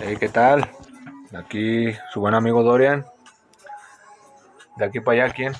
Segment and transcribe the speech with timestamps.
[0.00, 0.68] Hey, ¿qué tal?
[1.32, 3.06] Aquí su buen amigo Dorian.
[4.76, 5.52] De aquí para allá, ¿quién?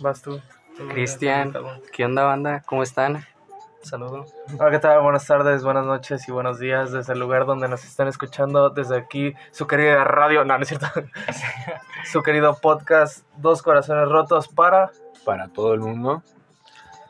[0.00, 0.40] Vas tú.
[0.90, 1.52] Cristian,
[1.92, 2.62] ¿qué onda banda?
[2.64, 3.24] ¿Cómo están?
[3.82, 4.26] Saludo.
[4.58, 5.02] Hola, ¿qué tal?
[5.02, 8.70] Buenas tardes, buenas noches y buenos días desde el lugar donde nos están escuchando.
[8.70, 10.86] Desde aquí, su querida radio, no, no es cierto.
[12.04, 14.92] su querido podcast, Dos Corazones Rotos para...
[15.24, 16.22] Para todo el mundo.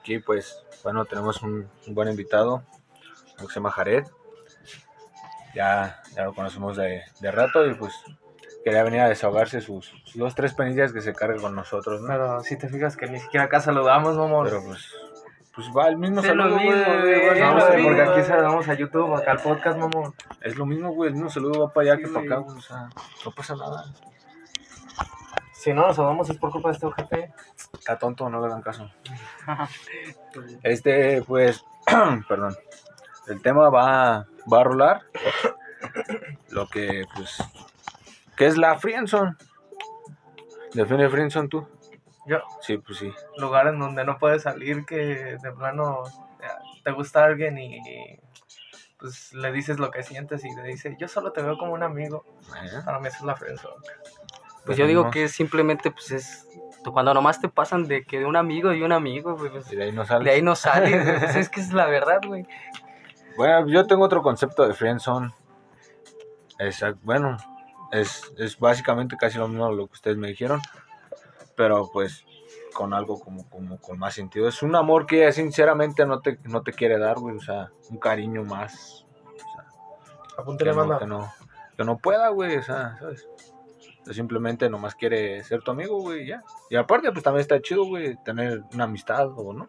[0.01, 2.63] Aquí, pues, bueno, tenemos un, un buen invitado,
[3.39, 4.05] que se llama Jared.
[5.55, 7.95] Ya, ya lo conocemos de, de rato y pues
[8.65, 12.09] quería venir a desahogarse sus, sus dos, tres penillas que se cargue con nosotros, ¿no?
[12.09, 14.47] Pero si te fijas que ni siquiera acá saludamos, mamón.
[14.47, 14.93] Pero pues,
[15.55, 17.41] pues va el mismo Es saludo, mismo, güey.
[17.41, 17.83] no, mismo.
[17.85, 20.15] porque aquí saludamos a YouTube, acá al podcast, mamón.
[20.43, 21.09] Es lo mismo, güey.
[21.09, 22.59] El mismo saludo va para allá Sí, que para acá, güey.
[22.59, 22.89] O sea,
[23.25, 23.85] no pasa nada.
[25.55, 27.33] Si no nos saludamos es por culpa de este ojete.
[27.73, 28.89] Está tonto, no le dan caso.
[30.63, 31.65] Este, pues,
[32.29, 32.57] perdón.
[33.27, 35.03] El tema va, va a rolar.
[36.51, 37.39] Lo que, pues,
[38.37, 39.37] ¿qué es la friendzone?
[40.75, 41.67] ¿Define friendzone tú?
[42.27, 43.11] Yo, Sí, pues sí.
[43.39, 46.03] lugar en donde no puedes salir, que de plano
[46.43, 46.47] eh,
[46.85, 47.81] te gusta alguien y
[48.99, 51.83] pues le dices lo que sientes y le dice, yo solo te veo como un
[51.85, 52.25] amigo.
[52.63, 53.77] Eh, Para mí eso es la friendzone.
[54.67, 55.15] Pues yo digo Definimos.
[55.15, 56.47] que simplemente pues es
[56.93, 59.77] cuando nomás te pasan de que de un amigo y un amigo, güey, pues, Y
[59.77, 60.25] de ahí no sale.
[60.25, 62.47] de ahí no sales, pues es que es la verdad, güey.
[63.39, 65.33] Bueno, yo tengo otro concepto de friendzone.
[66.59, 66.99] Exacto.
[67.05, 67.37] Bueno,
[67.93, 70.61] es, es básicamente casi lo mismo lo que ustedes me dijeron.
[71.55, 72.27] Pero pues
[72.75, 74.49] con algo como, como con más sentido.
[74.49, 77.37] Es un amor que sinceramente no te, no te quiere dar, güey.
[77.37, 79.07] O sea, un cariño más.
[79.25, 79.67] O sea,
[80.37, 81.33] Apúntale, que, no, que, no,
[81.77, 82.57] que no pueda, güey.
[82.57, 83.29] O sea, ¿sabes?
[84.11, 86.43] Simplemente nomás quiere ser tu amigo, güey, ya.
[86.71, 89.69] Y aparte, pues también está chido, güey, tener una amistad o no.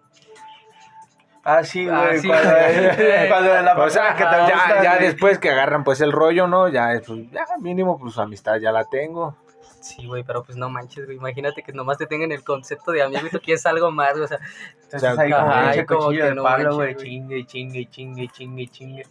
[1.44, 2.20] Ah, sí, Ah, güey.
[2.20, 2.28] sí.
[2.28, 2.50] cuando,
[3.30, 5.06] cuando la O sea, que ya, gusta, ya güey.
[5.08, 6.68] después que agarran pues el rollo, ¿no?
[6.68, 9.38] Ya, es, pues, ya mínimo pues su amistad ya la tengo.
[9.82, 11.18] Sí, güey, pero pues no manches, güey.
[11.18, 14.26] Imagínate que nomás te tengan el concepto de amigo y tú quieres algo más, güey.
[14.26, 14.40] O sea,
[14.84, 16.96] Entonces O sea, ahí como que de no güey.
[16.96, 19.04] Chingue, chingue, chingue, chingue, chingue.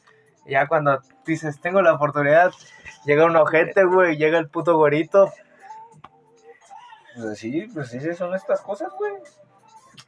[0.47, 2.53] Ya cuando dices, tengo la oportunidad,
[3.05, 5.33] llega un ojete, güey, llega el puto gorito.
[7.15, 9.15] Pues así, pues sí, son estas cosas, güey.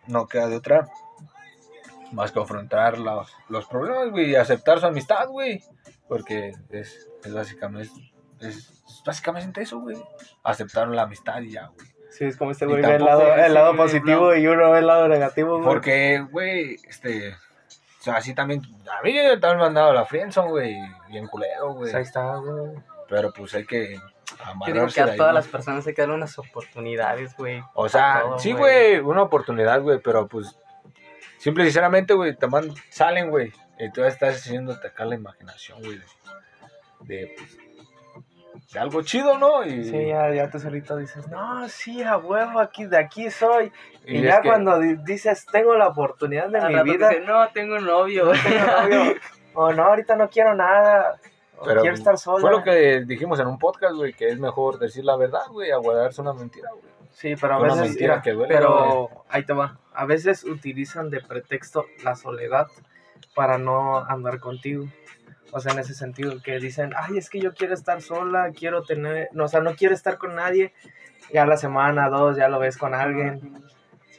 [0.06, 0.88] No queda de otra.
[2.12, 5.62] Más que afrontar los, los problemas, güey, y aceptar su amistad, güey.
[6.08, 7.92] Porque es, es básicamente,
[8.40, 8.56] es,
[8.86, 9.96] es básicamente eso, güey.
[10.42, 11.86] Aceptar la amistad y ya, güey.
[12.10, 14.36] Sí, es como este güey ve el lado, es el lado positivo blanco.
[14.36, 15.64] y uno ve el lado negativo, güey.
[15.64, 17.34] Porque, güey, este...
[17.34, 18.62] O sea, así también...
[18.90, 20.76] A mí también me han mandado a la friendzone, güey.
[21.08, 21.82] Bien culero, güey.
[21.82, 22.72] Pues ahí está, güey.
[23.08, 24.00] Pero pues hay que
[24.66, 25.38] yo digo que a ahí, todas ¿no?
[25.38, 27.62] las personas hay que darle unas oportunidades, güey.
[27.74, 30.56] O sea, todo, sí, güey, una oportunidad, güey, pero pues,
[31.40, 35.80] simple y sinceramente, güey, te man- salen, güey, y tú estás haciendo atacar la imaginación,
[35.80, 36.04] güey, de,
[37.16, 37.58] de, pues,
[38.72, 39.64] de algo chido, ¿no?
[39.64, 43.72] Y, Sí, ya, ya tú solito dices, no, sí, a huevo, aquí, de aquí soy.
[44.06, 47.48] Y, y ya que- cuando di- dices, tengo la oportunidad de mi vida, dice, no,
[47.48, 48.26] tengo un novio.
[48.26, 49.14] no tengo novio,
[49.54, 51.16] o no, ahorita no quiero nada,
[51.58, 52.40] o pero, quiero estar sola.
[52.40, 55.70] Fue lo que dijimos en un podcast, güey, que es mejor decir la verdad, güey,
[55.72, 56.84] a guardarse una mentira, güey.
[57.12, 59.78] Sí, pero a Una veces, mentira mira, que duele, pero ahí te va.
[60.00, 62.68] A veces utilizan de pretexto la soledad
[63.34, 64.86] para no andar contigo.
[65.50, 68.82] O sea, en ese sentido, que dicen, ay, es que yo quiero estar sola, quiero
[68.82, 70.72] tener, no, o sea, no quiero estar con nadie.
[71.34, 73.62] Ya la semana, dos, ya lo ves con alguien.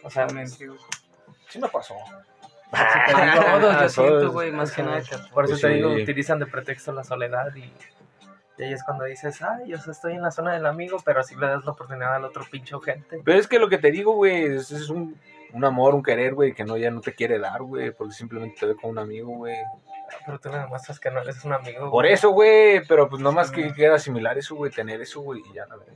[0.03, 1.95] O sea, Sí me pasó.
[3.51, 5.01] Todos, yo siento, güey, más que nada.
[5.33, 7.73] por eso Pues te digo, utilizan de pretexto la soledad y,
[8.59, 11.35] y ahí es cuando dices, ay, yo estoy en la zona del amigo, pero así
[11.35, 13.19] le das la oportunidad al otro pinche gente.
[13.25, 15.19] Pero es que lo que te digo, güey, es, es un,
[15.53, 18.57] un amor, un querer, güey, que no ya no te quiere dar, güey, porque simplemente
[18.59, 19.55] te ve como un amigo, güey.
[20.25, 21.89] Pero tú le demuestras que no eres un amigo.
[21.91, 22.13] Por güey.
[22.13, 25.65] eso, güey, pero pues nomás que queda similar eso, güey, tener eso, güey, y ya
[25.67, 25.93] la verdad.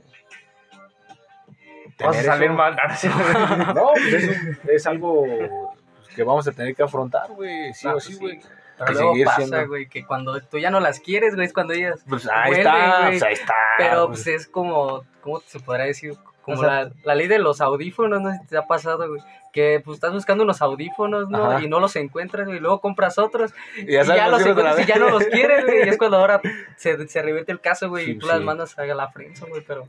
[1.98, 2.76] Vamos a salir eso- mal.
[2.96, 3.08] sí.
[3.74, 7.92] No, pues es, es algo pues, que vamos a tener que afrontar, güey, sí o
[7.92, 8.18] pues sí, sí.
[8.18, 8.40] güey.
[8.78, 11.72] Pero luego pasa, siendo- güey, que cuando tú ya no las quieres, güey, es cuando
[11.72, 12.04] ellas...
[12.06, 13.10] Pues ahí está, güey.
[13.12, 13.54] pues ahí está.
[13.78, 14.24] Pero pues.
[14.24, 16.14] pues es como, ¿cómo se podrá decir?
[16.46, 19.06] Como O sea- la, la ley de los audífonos, no sé si te ha pasado,
[19.08, 19.20] güey.
[19.52, 21.50] Que pues estás buscando unos audífonos, ¿no?
[21.50, 21.62] Ajá.
[21.64, 22.58] Y no los encuentras, güey.
[22.58, 23.52] Y luego compras otros.
[23.76, 24.86] Y Y ya, los encuentras y vez.
[24.86, 25.86] ya no los quieres, güey.
[25.86, 26.40] Y es cuando ahora
[26.76, 28.04] se, se revierte el caso, güey.
[28.06, 29.62] Sí, y tú las mandas a la friendzone, güey.
[29.66, 29.88] Pero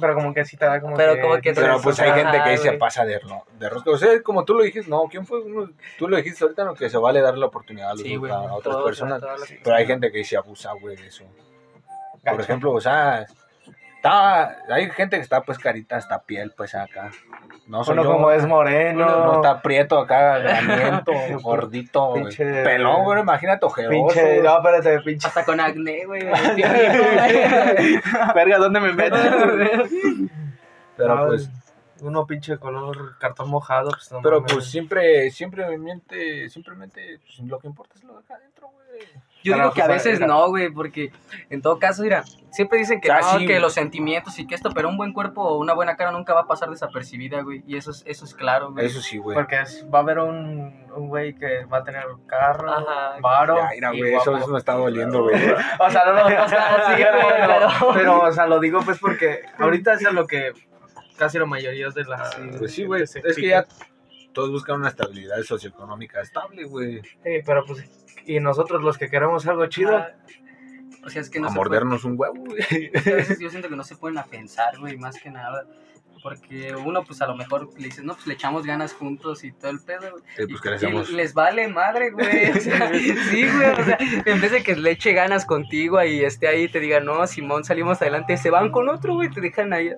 [0.00, 1.20] Pero como que sí te da como Pero que...
[1.22, 2.78] como que Pero pues hay gente que se güey.
[2.78, 3.90] pasa de, ro- de rosca.
[3.90, 5.40] O sea, como tú lo dijiste, no, ¿quién fue?
[5.40, 6.74] Uno- Tú lo dijiste ahorita, ¿no?
[6.74, 8.30] Que se vale darle la oportunidad a, los- sí, güey.
[8.30, 9.22] a otras todos, personas.
[9.64, 11.24] Pero hay gente que se abusa, güey, de eso.
[12.22, 13.26] Por ejemplo, o sea,
[13.98, 17.10] Está, hay gente que está pues carita, está piel pues acá.
[17.66, 19.06] No soy Uno yo, como es moreno.
[19.06, 21.12] No está prieto acá, graniento,
[21.42, 22.14] gordito.
[22.14, 23.90] Pinche- pelón, güey, imagínate ojeroso.
[23.90, 24.40] Pinche, güey.
[24.42, 25.26] no, espérate, pinche.
[25.26, 26.22] Hasta con acné, güey.
[28.34, 29.16] Verga, ¿dónde me meto?
[30.96, 31.50] Pero No, pues,
[32.00, 34.52] Uno pinche color cartón mojado, pues no pero mames.
[34.54, 39.00] pues siempre, simplemente, simplemente, pues, lo que importa es lo de acá adentro, güey.
[39.48, 41.12] Yo digo que a veces no, güey, porque
[41.50, 44.54] en todo caso, mira, siempre dicen que Ah, no, sí, que los sentimientos y que
[44.54, 47.62] esto, pero un buen cuerpo o una buena cara nunca va a pasar desapercibida, güey.
[47.66, 48.86] Y eso es, eso es claro, güey.
[48.86, 49.34] Eso sí, güey.
[49.34, 53.18] Porque es- va a haber un, un güey que va a tener carro, Ajá.
[53.20, 53.56] varo.
[53.56, 55.34] Ya, mira, güey, eso, eso me está doliendo, güey.
[55.80, 58.80] O sea, no lo o sea, sí, pero, güey, pero- pero, o sea, lo digo
[58.84, 60.52] pues porque ahorita es lo que
[61.16, 62.30] casi la mayoría de la.
[62.58, 63.02] Pues sí, güey.
[63.02, 63.66] Es que ya
[64.32, 67.02] todos buscan una estabilidad socioeconómica estable, güey.
[67.02, 68.07] Sí, pero pues.
[68.28, 69.96] Y nosotros los que queremos algo chido.
[69.96, 70.10] Ah,
[71.04, 72.90] O sea, es que no A se mordernos un huevo, güey.
[72.92, 75.64] puede- a veces yo siento que no se pueden a pensar, güey, más que nada.
[76.28, 79.52] Porque uno, pues a lo mejor le dices, no, pues le echamos ganas juntos y
[79.52, 80.10] todo el pedo.
[80.10, 80.22] güey.
[80.36, 81.10] Eh, pues que Y- hacemos.
[81.10, 82.50] les vale madre, güey.
[82.50, 82.90] O sea,
[83.30, 83.66] sí, güey.
[83.70, 86.80] O sea, en vez de que le eche ganas contigo y esté ahí y te
[86.80, 89.92] diga, no, Simón, salimos adelante, se van con otro, güey, te dejan ahí.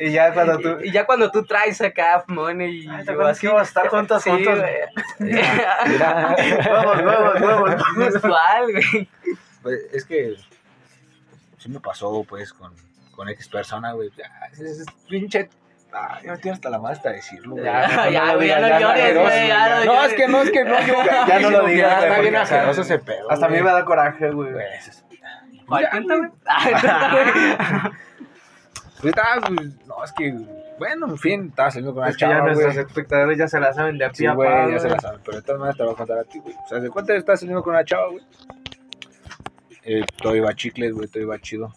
[0.00, 0.68] Y ya cuando tú.
[0.82, 3.88] Y, y ya cuando tú traes acá money y Ay, ¿te acuerdas que a estar
[3.88, 4.58] juntos, sí, juntos?
[4.58, 4.74] güey.
[5.32, 6.36] Mira.
[8.24, 9.08] Igual, güey.
[9.62, 10.36] pues, es que
[11.58, 12.72] sí me pasó, pues, con,
[13.14, 14.10] con X persona, güey.
[14.52, 15.48] Es, es- es pinche.
[15.92, 17.64] Ah, yo me tiene hasta la más hasta decirlo, güey.
[17.64, 20.14] Ya, Ya, no lo güey, digas, ya no ya no llores, güey, ya no es
[20.14, 20.80] que no, es que no.
[20.86, 20.94] yo-
[21.28, 23.30] Ya no lo digas, Ya está bien asqueroso ese pedo.
[23.30, 24.52] Hasta a mí me da coraje, güey.
[24.52, 25.04] Güey, es-
[25.72, 26.30] Ay, Ya, cuéntame.
[29.00, 30.34] Pues, pues, no, es que,
[30.78, 32.86] bueno, en fin, estaba saliendo con una Es que ya chava, nuestros güey.
[32.86, 35.20] espectadores ya se la saben de a Sí, pie a güey, ya se la saben,
[35.24, 36.54] pero de todas maneras te lo voy a contar a ti, güey.
[36.54, 38.24] O sea, ¿de cuánto estás saliendo con una chava, güey?
[39.84, 41.72] Eh, todo iba chicles, güey, todo iba chido.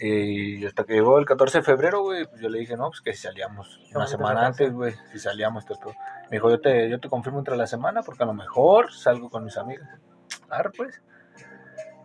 [0.00, 2.88] Eh, Y hasta que llegó el 14 de febrero, güey, pues yo le dije, no,
[2.88, 5.78] pues que si salíamos una semana se antes, güey, si salíamos, todo.
[5.78, 5.94] todo.
[6.30, 9.30] Me dijo, yo te, yo te confirmo entre la semana porque a lo mejor salgo
[9.30, 9.88] con mis amigas.
[10.48, 11.00] Claro, pues.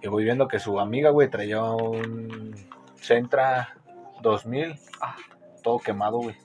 [0.02, 2.56] Y voy viendo que su amiga, güey, traía un
[3.02, 3.76] Centra
[4.22, 5.16] 2000, Ah.
[5.64, 6.36] todo quemado, güey.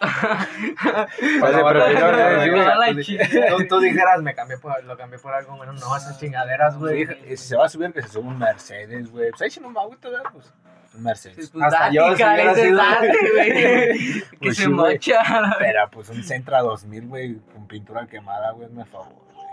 [0.00, 3.66] Se bueno, prefirió, bueno, ¿no?
[3.68, 7.06] Tú- dijeras, me cambié por, lo cambié por algo, bueno, no, esas chingaderas, güey.
[7.06, 9.30] Sí, y si se va a subir, que se suba un Mercedes, güey.
[9.30, 10.30] Pues ahí sí no me agüito, ¿verdad?
[10.32, 10.52] Pues
[10.94, 11.50] un Mercedes.
[11.50, 13.52] Pues Hasta date, yo, si hubiera sido- date, güey.
[13.52, 14.94] Que Pues se sí, güey.
[14.94, 15.22] mocha.
[15.58, 19.46] Pero pues un Centra 2000, güey, con pintura quemada, güey, me favor, güey.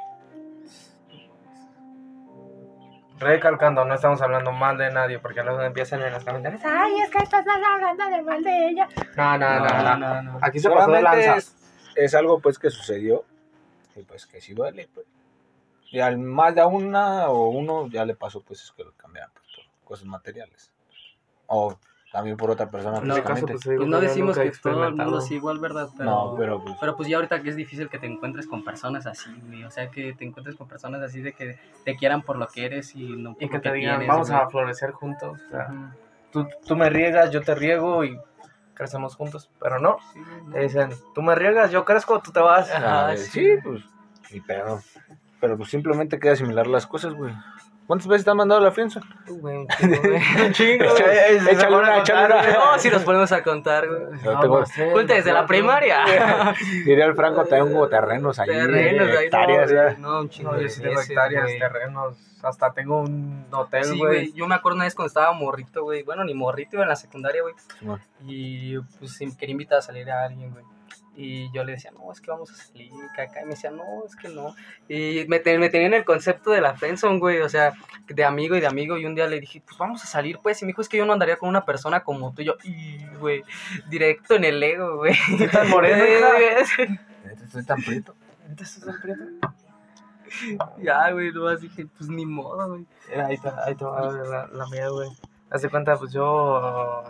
[3.19, 6.61] Recalcando, no estamos hablando mal de nadie, porque luego empiezan en los comentarios.
[6.63, 8.87] Ay, es que estás hablando de mal de ella.
[9.15, 10.21] No, no, no, no.
[10.21, 10.39] no.
[10.41, 11.37] Aquí se pasó de Solamente lanza.
[11.37, 11.55] es,
[11.95, 13.25] es algo, pues, que sucedió.
[13.95, 15.07] Y pues que sí duele, pues.
[15.89, 19.31] Y al más de una o uno ya le pasó, pues, es que lo cambiaron
[19.33, 20.71] pues, por cosas materiales.
[21.47, 21.77] O
[22.11, 25.59] también por otra persona No, pues, Pues no decimos que todo el mundo es igual,
[25.59, 25.89] ¿verdad?
[25.97, 26.75] Pero, No, pero pues.
[26.79, 29.63] pero pues ya ahorita que es difícil que te encuentres con personas así, güey.
[29.65, 32.65] O sea, que te encuentres con personas así de que te quieran por lo que
[32.65, 34.41] eres y no por Y que lo te digan, tienes, vamos güey.
[34.41, 35.39] a florecer juntos.
[35.47, 35.93] O sea,
[36.31, 38.17] tú, tú me riegas, yo te riego y
[38.73, 39.49] crecemos juntos.
[39.59, 40.19] Pero no, Sí,
[40.53, 42.71] te dicen, tú me riegas, yo crezco, tú te vas.
[42.71, 43.29] Ajá, Ah, sí.
[43.31, 43.83] sí, pues.
[44.31, 44.79] Ni pedo.
[45.39, 47.33] Pero pues simplemente queda asimilar las cosas, güey.
[47.87, 49.05] ¿Cuántas veces te han mandado la friendzone?
[49.29, 50.21] Uh, güey, un chingo, güey.
[50.47, 52.51] Un chingo, Échale- una, échale una.
[52.53, 54.01] No, si nos ponemos a contar, güey.
[54.23, 56.03] No, tengo- no sé, Cuenta desde la primaria.
[56.85, 58.49] Diría el Franco, tengo terrenos ahí.
[58.49, 59.95] Terrenos, ahí hectáreas, no, ya.
[59.99, 61.59] no, un chingo No, yo de sí tengo hectáreas, güey.
[61.59, 64.13] terrenos, hasta tengo un hotel, Sí, güey.
[64.15, 64.33] güey.
[64.33, 66.03] Yo me acuerdo una vez cuando estaba morrito, güey.
[66.03, 67.53] Bueno, ni morrito, iba en la secundaria, güey.
[67.79, 68.01] Simón.
[68.27, 70.65] Y pues sí, quería invitar a salir a alguien, güey.
[71.19, 73.41] Y yo le decía, no, es que vamos a salir, caca.
[73.41, 74.55] Y me decía, no, es que no.
[74.87, 77.41] Y me, te- me tenía en el concepto de la friendzone, güey.
[77.41, 77.73] O sea,
[78.07, 78.97] de amigo y de amigo.
[78.97, 80.61] Y un día le dije, pues vamos a salir, pues.
[80.61, 82.43] Y me dijo, es que yo no andaría con una persona como tú.
[82.43, 83.43] Y yo, y, güey,
[83.89, 85.15] directo en el ego, güey.
[85.39, 86.27] ¿Qué tan moreno,
[87.43, 88.13] Estoy tan prieto.
[88.47, 89.23] ¿Neta estás tan prieto?
[90.77, 92.85] ya, güey, nomás dije, pues ni modo, güey.
[93.25, 95.09] Ahí te, ahí te va a ver la, la mía, güey.
[95.49, 97.03] Haz de cuenta, pues yo.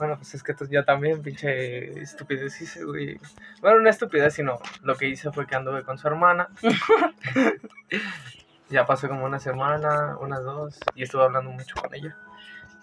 [0.00, 3.20] Bueno, pues es que yo también, pinche estupidez hice, güey.
[3.60, 6.48] Bueno, no estupidez, sino lo que hice fue que anduve con su hermana.
[8.70, 12.16] ya pasó como una semana, unas dos, y estuve hablando mucho con ella.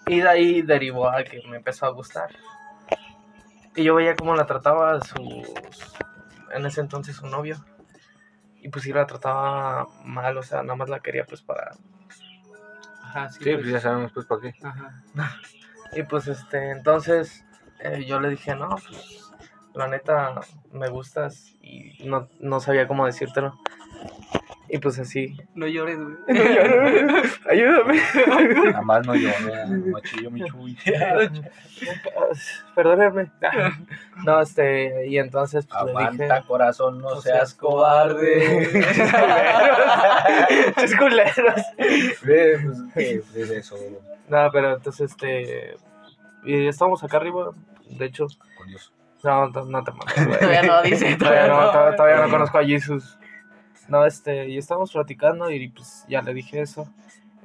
[0.06, 2.28] Y de ahí derivó a que me empezó a gustar.
[3.74, 5.52] Y yo veía cómo la trataba sus.
[6.54, 7.56] En ese entonces su novio.
[8.60, 11.72] Y pues sí la trataba mal, o sea, nada más la quería pues para
[13.02, 13.42] Ajá, sí.
[13.42, 13.56] Sí, pues.
[13.56, 14.54] pues ya sabemos, pues, ¿para qué?
[14.62, 15.02] Ajá.
[15.92, 17.44] Y pues este, entonces
[17.80, 19.30] eh, yo le dije, no, pues
[19.74, 20.40] la neta
[20.72, 23.58] me gustas y no, no sabía cómo decírtelo.
[24.70, 25.36] Y pues así.
[25.54, 26.16] No llores, güey.
[27.50, 28.00] Ayúdame.
[28.66, 29.30] Nada más no yo,
[29.68, 30.76] no chillo mi chuy.
[32.74, 33.30] Perdónenme.
[34.24, 36.02] No, este, y entonces pues, le dije.
[36.04, 38.68] Aguanta, corazón, no seas cobarde.
[40.76, 41.62] Es culeros.
[42.22, 43.76] Ve, pues, ¿qué es eso?
[44.28, 45.76] No, pero entonces, este.
[46.44, 47.50] Y estamos acá arriba.
[47.90, 48.92] De hecho, Con Dios.
[49.24, 50.38] no, no, no te mames.
[50.38, 51.16] Todavía no dice.
[51.16, 51.70] Todavía no, no.
[51.72, 53.17] to- todavía no conozco a Jesus.
[53.88, 56.88] No, este, y estábamos platicando y pues ya le dije eso.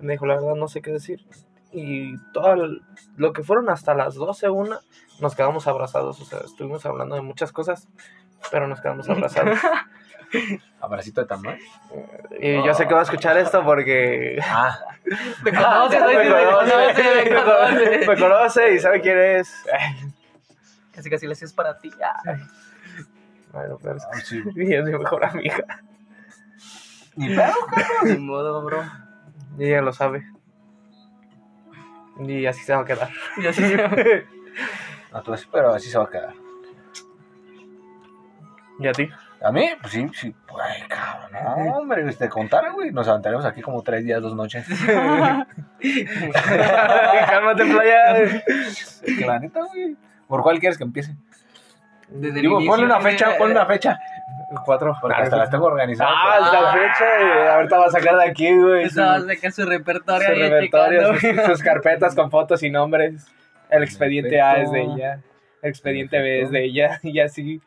[0.01, 1.25] Y me dijo, la verdad, no sé qué decir.
[1.71, 2.81] Y todo el-
[3.15, 4.79] lo que fueron hasta las 12, una,
[5.19, 6.19] nos quedamos abrazados.
[6.21, 7.87] O sea, estuvimos hablando de muchas cosas,
[8.51, 9.57] pero nos quedamos abrazados.
[10.81, 11.59] Abracito de tamal.
[12.41, 14.79] y yo sé que va a escuchar esto porque Ah,
[15.43, 16.29] Me conoce, me
[17.29, 18.07] conoce.
[18.07, 19.53] me conoce y sabe quién es.
[20.91, 21.89] Casi casi le es para ti.
[22.03, 22.21] Ah.
[23.51, 24.43] Bueno, pero es ah, sí.
[24.55, 25.63] que es mi mejor amiga.
[27.15, 27.53] Ni pedo.
[28.05, 28.83] Ni modo, bro.
[29.57, 30.25] Y ella lo sabe.
[32.19, 33.09] Y así se va a quedar.
[33.37, 33.63] Y así
[35.11, 36.33] No, tú así, pero así se va a quedar.
[38.79, 39.09] ¿Y a ti?
[39.43, 40.33] A mí, pues sí, sí.
[40.47, 42.91] Pues, cabrón, no, hombre, te contara, güey.
[42.91, 44.65] Nos aventaremos aquí como tres días, dos noches.
[47.27, 48.43] Cálmate, playa.
[49.05, 49.97] que la neta, güey.
[50.27, 51.15] ¿Por cuál quieres que empiece?
[52.15, 53.99] Desde Digo, ponle una fecha, ponle una fecha.
[54.65, 54.95] Cuatro.
[55.01, 56.13] Porque hasta las tengo organizadas.
[56.15, 56.61] Ah, pues.
[56.61, 57.55] la fecha.
[57.55, 58.83] ahorita va a sacar de aquí, güey.
[58.83, 63.25] Su, Estaba de que su repertorio su repertorio, sus, sus carpetas con fotos y nombres.
[63.69, 65.19] El expediente A es de ella.
[65.63, 66.99] El expediente B es de ella.
[67.03, 67.61] Y así.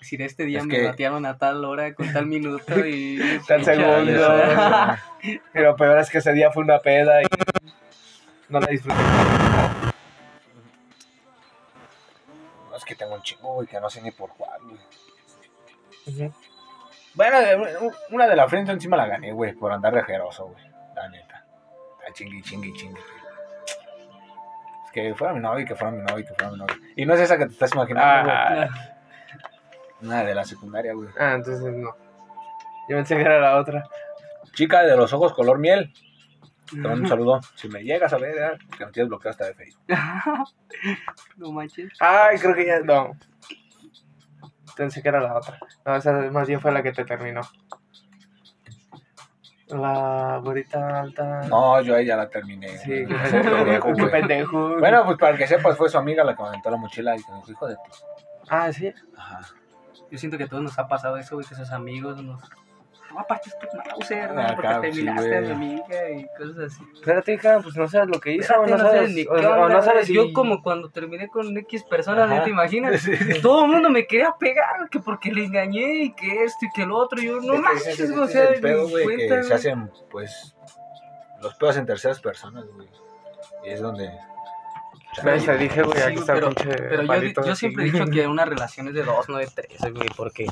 [0.00, 3.18] Si de este día Es me que- batearon a tal hora, con tal minuto y...
[3.48, 4.36] Tal segundo.
[5.54, 7.26] Lo peor es que ese día fue una peda y
[8.48, 8.96] no la disfruté.
[12.88, 16.32] Que tengo un chingo, güey, que no sé ni por cuál, güey.
[17.14, 20.64] Bueno, de- una de la frente encima la gané, güey, por andar de jeroso, güey.
[20.94, 21.44] La neta.
[22.04, 23.00] La chingui, chingui, chingui.
[24.86, 26.76] Es que fuera mi novio, y que fuera mi novio, y que fuera mi novio.
[26.96, 28.36] Y no es esa que te estás imaginando, güey.
[28.62, 28.68] Ah,
[30.00, 31.08] Una de la secundaria, güey.
[31.18, 31.94] ah, entonces no.
[32.88, 33.84] Yo pensé que era la otra.
[34.54, 35.92] Chica de los ojos color miel.
[36.70, 37.40] Te mando un saludo.
[37.54, 39.84] Si me llegas a ver, que no tienes bloqueado hasta de Facebook.
[41.36, 41.92] no manches.
[42.00, 42.80] Ay, creo que ya.
[42.80, 43.12] No.
[44.76, 45.58] Pensé que era la otra.
[45.84, 47.40] No, esa más bien fue la que te terminó.
[49.68, 51.42] La güerita alta.
[51.48, 52.68] No, yo ahí ya la terminé.
[52.78, 54.10] Sí, qué pendejo, qué güey.
[54.10, 54.78] pendejo.
[54.78, 57.22] Bueno, pues para que sepas, fue su amiga la que me aventó la mochila y
[57.22, 57.90] que me dijo, hijo de ti.
[58.48, 58.92] Ah, sí.
[59.16, 59.40] Ajá.
[60.10, 62.40] Yo siento que a todos nos ha pasado eso, güey, que sus amigos nos...
[63.12, 64.46] No, es tu Mauser, ¿no?
[64.54, 66.82] Porque sí, terminaste a mi amiga y cosas así.
[66.94, 68.42] Espérate, hija, pues no sabes lo que hizo.
[68.42, 70.14] Espérate, no, no sabes, ni o, qué o onda, no sabes si...
[70.14, 72.28] Yo como cuando terminé con X personas.
[72.28, 73.02] ¿no te imaginas?
[73.08, 73.40] Sí.
[73.40, 76.84] Todo el mundo me quería pegar, que porque le engañé y que esto y que
[76.84, 77.20] lo otro.
[77.20, 80.56] Yo, no manches, o es sea, el pedo, ni güey, cuenta, que se hacen, pues,
[81.40, 82.88] los pedos en terceras personas, güey.
[83.64, 84.10] Y es donde...
[85.58, 88.94] Dije, güey, aquí está pero- pinche Pero yo, siempre he dicho que una relación es
[88.94, 90.46] de dos, no de tres, güey, porque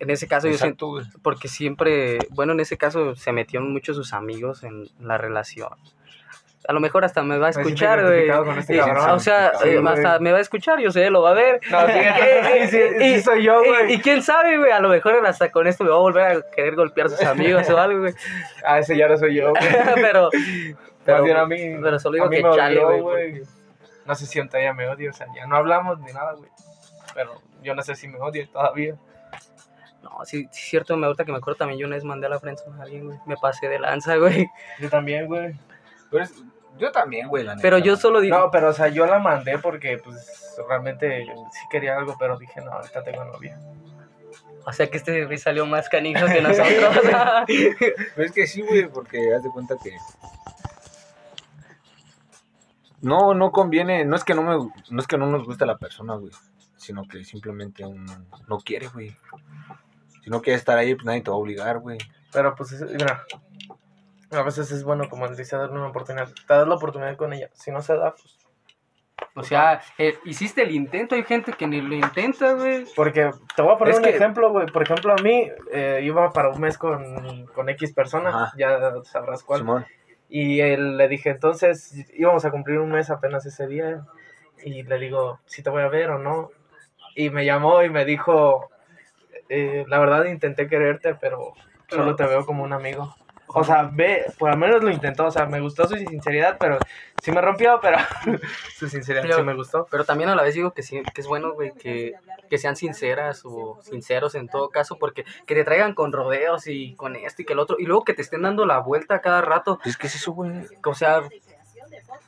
[0.00, 4.12] en ese caso yo siento, porque siempre, bueno, en ese caso se metieron mucho sus
[4.12, 5.70] amigos en la relación.
[6.66, 8.28] A lo mejor hasta me va a escuchar, güey.
[8.58, 8.82] este.
[8.82, 11.60] O sea, Sí, eh, hasta me va a escuchar, yo sé, lo va a ver.
[11.70, 13.92] No, sí, sí, soy yo, Y- güey.
[13.94, 16.50] Y, quién sabe, güey, a lo mejor hasta con esto me va a volver a
[16.54, 18.12] querer golpear a sus amigos o algo, güey.
[18.64, 19.62] Ah, ese ya no soy yo, güey.
[19.94, 20.28] pero,
[21.06, 21.56] pero, bien a mí.
[21.82, 23.42] pero solo digo a mí que chale, güey.
[24.08, 26.50] No sé si ya me odia, o sea, ya no hablamos ni nada, güey.
[27.14, 28.96] Pero yo no sé si me odia todavía.
[30.02, 32.26] No, sí, sí, es cierto, me ahorita que me acuerdo también yo una vez mandé
[32.26, 33.18] a la frente a alguien, güey.
[33.26, 34.48] Me pasé de lanza, güey.
[34.78, 35.54] Yo también, güey.
[36.10, 36.42] Pero es-
[36.78, 37.62] yo también, güey, la neta.
[37.62, 41.60] Pero yo solo digo, No, pero o sea, yo la mandé porque, pues, realmente sí
[41.70, 43.58] quería algo, pero dije, no, ahorita tengo novia.
[44.64, 46.98] o sea que este salió más canijo que nosotros.
[47.46, 49.90] Pero es que sí, güey, porque haz de cuenta que...
[53.00, 54.56] No, no conviene, no es que no me,
[54.90, 56.32] no es que no nos guste la persona, güey,
[56.76, 58.12] sino que simplemente uno
[58.48, 59.16] no quiere, güey.
[60.24, 61.98] Si no quieres estar ahí, pues nadie te va a obligar, güey.
[62.32, 63.22] Pero, pues, es- mira,
[64.32, 66.28] a veces es bueno, como él dice, darle una oportunidad.
[66.46, 67.48] Te das la oportunidad con ella.
[67.54, 68.36] Si no se da, pues.
[69.34, 72.84] o sea, eh, hiciste el intento, hay gente que ni lo intenta, güey.
[72.96, 74.66] Porque te voy a poner Es un que- ejemplo, güey.
[74.66, 78.52] Por ejemplo, a mí, eh, iba para un mes con, con X persona, Ajá.
[78.58, 79.60] ya sabrás cuál.
[79.60, 79.86] Simón.
[80.28, 84.04] Y él, le dije, entonces, íbamos a cumplir un mes apenas ese día.
[84.64, 86.50] Y le digo, si te voy a ver o no.
[87.14, 88.70] Y me llamó y me dijo,
[89.48, 91.54] eh, la verdad intenté quererte, pero
[91.88, 93.14] solo te veo como un amigo.
[93.48, 96.78] O sea, ve, por lo menos lo intentó, o sea, me gustó su sinceridad, pero
[97.22, 97.96] sí me rompió, pero
[98.76, 99.86] su sinceridad Pero- sí me gustó.
[99.90, 102.12] Pero también a la vez digo que sí, que es bueno, güey, que,
[102.50, 106.94] que sean sinceras o sinceros en todo caso, porque que te traigan con rodeos y
[106.94, 109.40] con esto y que el otro, y luego que te estén dando la vuelta cada
[109.40, 110.52] rato, Es que es eso, güey.
[110.84, 111.22] o sea,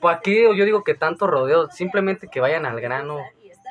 [0.00, 0.44] ¿para qué?
[0.56, 3.18] Yo digo que tanto rodeo, simplemente que vayan al grano,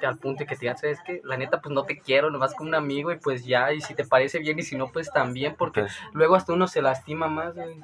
[0.06, 1.22] al punto y que te digan, ¿sabes qué?
[1.24, 3.94] La neta, pues no te quiero, nomás como un amigo y pues ya, y si
[3.96, 7.27] te parece bien y si no, pues también, porque Pues, luego hasta uno se lastima
[7.27, 7.75] más, güey.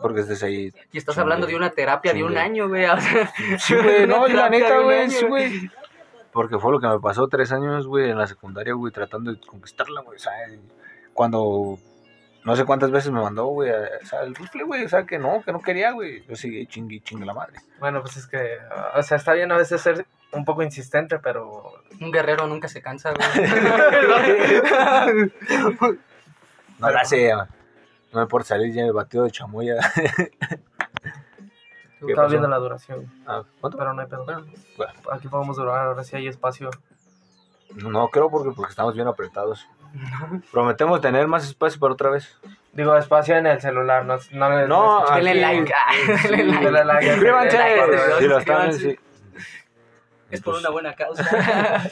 [0.00, 0.72] porque estés ahí.
[0.92, 2.84] Y estás hablando de una terapia de un año, güey.
[2.86, 5.70] o sea, Sí, güey, una no, la neta, güey, sí, güey.
[6.32, 9.40] Porque fue lo que me pasó tres años, güey, en la secundaria, güey, tratando de
[9.40, 10.18] conquistarla, güey.
[10.18, 10.32] Sea,
[11.14, 11.78] cuando
[12.44, 15.18] no sé cuántas veces me mandó, güey, o sea, el rifle, güey, o sea, que
[15.18, 16.24] no, que no quería, güey.
[16.26, 17.54] Yo seguí chingue, chingue la madre.
[17.80, 18.58] Bueno, pues es que,
[18.94, 21.74] o sea, está bien a veces ser un poco insistente, pero...
[22.00, 23.28] Un guerrero nunca se cansa, güey.
[26.78, 27.46] No la sé, no
[28.12, 29.76] me importa salir ya en el batido de chamoya.
[32.00, 32.30] ¿Qué Estaba pasó?
[32.30, 33.76] viendo la duración, Ah, ¿Cuánto?
[33.76, 34.24] pero no hay pedo.
[34.24, 34.46] Bueno.
[35.10, 36.70] Aquí podemos durar, ahora sí hay espacio.
[37.74, 39.66] No creo porque, porque estamos bien apretados.
[40.52, 42.38] Prometemos tener más espacio para otra vez.
[42.72, 44.16] Digo, espacio en el celular, no...
[44.32, 45.04] No, No.
[45.14, 45.72] Denle like.
[45.74, 45.92] ah,
[46.28, 46.64] denle like.
[46.64, 47.10] Denle like.
[47.12, 47.58] Suscríbanse.
[47.58, 48.90] Like, Si lo están, suscríbanse.
[48.90, 48.98] sí.
[50.30, 51.24] Es por Pues, una buena causa.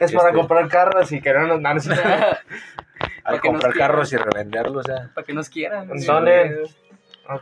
[0.00, 1.86] Es para Este- comprar carros y que no nos...
[3.22, 5.10] Para que comprar carros y revenderlos, o sea.
[5.14, 5.88] Para que nos quieran.
[6.04, 6.64] ¿Dónde?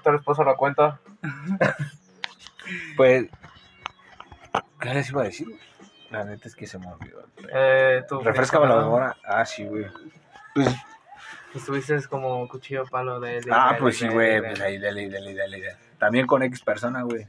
[0.04, 0.98] El esposo lo cuenta.
[2.96, 3.26] Pues,
[4.80, 5.46] ¿qué les iba a decir?
[6.16, 7.26] La neta es que se me olvidó.
[7.52, 8.80] Eh, Refrescame la ¿no?
[8.82, 9.16] memoria.
[9.26, 9.87] Ah, sí, güey.
[10.54, 10.68] Pues,
[11.54, 13.40] Estuviste como cuchillo palo de...
[13.42, 14.35] de- ah, de- pues sí, güey.
[14.37, 15.76] de- Pues ahí, dale, dale, dale, dale.
[15.99, 17.26] También con X persona, güey.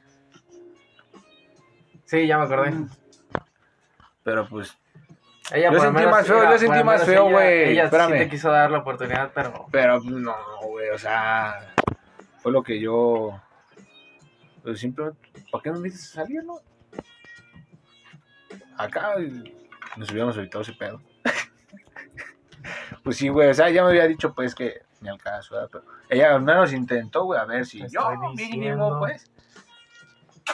[2.05, 2.73] Sí, ya me acordé.
[4.23, 4.77] Pero pues,
[5.51, 7.63] Ella Yo sentí menos- más feo, ella- yo sentí más feo, ella- güey.
[7.71, 8.17] Ella sí Espérame.
[8.19, 9.65] te quiso dar la oportunidad, pero...
[9.71, 10.89] pero pues, no, güey.
[10.89, 11.73] O sea,
[12.39, 13.37] fue lo que yo.
[14.63, 15.19] Pues simplemente,
[15.51, 16.59] ¿para qué me invitas a salir, no?
[18.77, 19.15] Acá
[19.95, 21.01] nos hubiéramos evitado ese pedo.
[23.03, 23.49] pues sí, güey.
[23.49, 25.69] O sea, ya me había dicho, pues, que ni al caso, ¿verdad?
[25.71, 29.31] Pero ella al menos intentó, güey, a ver si Te yo mínimo, pues.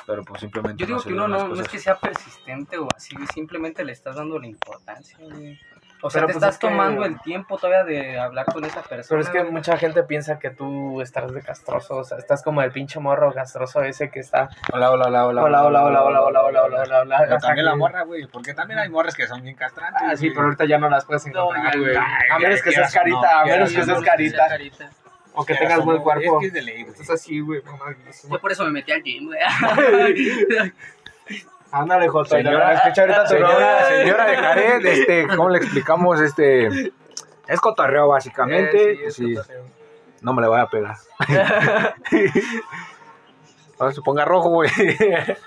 [0.08, 0.82] Pero pues simplemente.
[0.82, 3.92] Yo digo se que uno no, no es que sea persistente o así, simplemente le
[3.92, 5.60] estás dando la importancia, güey.
[6.06, 8.66] O sea, Pero, te pues, estás es que- tomando el tiempo todavía de hablar con
[8.66, 9.06] esa persona.
[9.08, 12.62] Pero es que mucha gente piensa que tú estás de castroso, o sea, estás como
[12.62, 14.50] el pinche morro castroso ese que está...
[14.74, 15.44] Hola, hola, hola, hola.
[15.44, 17.18] Hola, hola, hola, hola, hola, hola, hola, hola, hola.
[17.22, 20.02] Pero también la morra, güey, porque también hay morras que son bien castrantes.
[20.06, 21.96] Ah, sí, pero ahorita ya no las puedes encontrar, güey.
[21.96, 24.90] A menos que seas carita, a menos que seas Sea carita.
[25.36, 26.36] O que tengas buen cuerpo.
[26.36, 26.96] Es que es de ley, güey.
[27.00, 27.62] Es así, güey.
[28.30, 29.40] Yo por eso me metí al gym, güey.
[31.76, 36.22] Ándale, Joto, Señora- escucha ahorita tu Señora, señora de Jared, este, ¿cómo le explicamos?
[36.22, 36.68] Este,
[37.48, 39.08] es cotorreo básicamente.
[39.08, 39.66] Eh, sí, sí, es cotorreo.
[40.22, 40.96] no me le voy a pegar.
[43.80, 44.70] Ahora se ponga rojo, güey.
[44.70, 45.38] Ese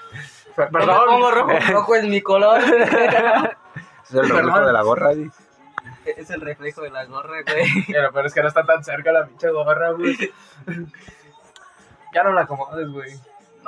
[0.56, 1.34] Per- Me pongo Perdón.
[1.34, 2.60] rojo, rojo es mi color.
[2.64, 2.70] es
[4.14, 4.66] el reflejo Perdón.
[4.66, 5.30] de la gorra, güey.
[6.04, 7.66] es el reflejo de la gorra, güey.
[7.88, 10.16] Mira, pero es que no está tan cerca la pinche gorra, güey.
[12.14, 13.12] Ya no la acomodes, güey.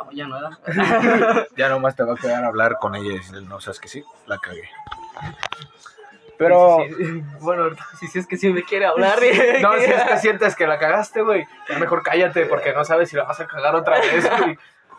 [0.04, 1.46] No, ya no era.
[1.56, 3.88] Ya nomás te va a quedar a hablar con ella y decirle, no, sabes que
[3.88, 4.68] sí, la cagué.
[6.38, 7.22] Pero, Sí, sí.
[7.40, 9.18] bueno, ahorita- Si sí, es que sí me quiere hablar.
[9.60, 11.44] no, si es que sientes que la cagaste, güey,
[11.80, 14.56] mejor cállate porque no sabes si la vas a cagar otra vez, güey.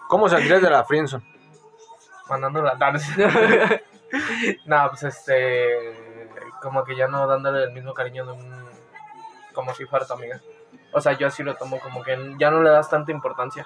[0.09, 1.23] ¿cómo saldrías de la friendzone?
[2.27, 2.91] Mandándola a
[4.65, 6.27] No, pues este.
[6.61, 8.69] Como que ya no dándole el mismo cariño de un.
[9.53, 10.39] Como si fuera tu amiga.
[10.91, 13.65] O sea, yo así lo tomo como que ya no le das tanta importancia.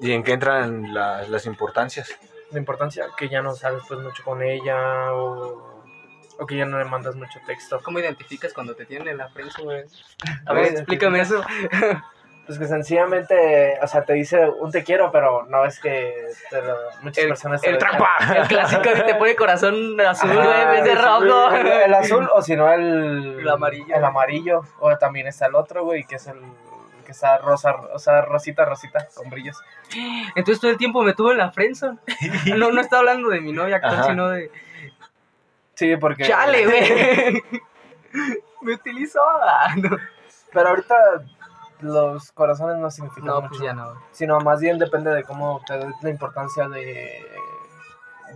[0.00, 2.10] ¿Y en qué entran la- las importancias?
[2.50, 5.82] La importancia que ya no sales pues mucho con ella o,
[6.38, 7.80] o que ya no le mandas mucho texto.
[7.82, 9.80] ¿Cómo identificas cuando te tienen en la prensa, güey?
[9.80, 11.42] A ¿Cómo ver, explícame eso.
[12.46, 16.14] Pues que sencillamente, o sea, te dice un te quiero, pero no es que
[16.48, 18.08] te lo- muchas El, personas el trampa.
[18.34, 21.50] El clásico que te pone corazón azul, güey, en vez de rojo.
[21.54, 23.94] El, el azul o si no el, El amarillo.
[23.94, 24.62] El amarillo.
[24.78, 26.40] O también está el otro, güey, que es el
[27.08, 29.56] que está rosa, o sea, rosita, rosita, con brillos.
[30.36, 31.98] Entonces todo el tiempo me tuvo en la friendzone.
[32.58, 34.04] No, no está hablando de mi novia actual, Ajá.
[34.10, 34.50] sino de...
[35.72, 36.24] Sí, porque...
[36.24, 37.42] ¡Chale, güey!
[38.60, 39.20] Me utilizó.
[39.78, 39.96] No.
[40.52, 40.94] Pero ahorita
[41.80, 43.48] los corazones no significan No, mucho.
[43.48, 43.94] pues ya no.
[44.10, 47.24] Sino más bien depende de cómo te des la importancia de,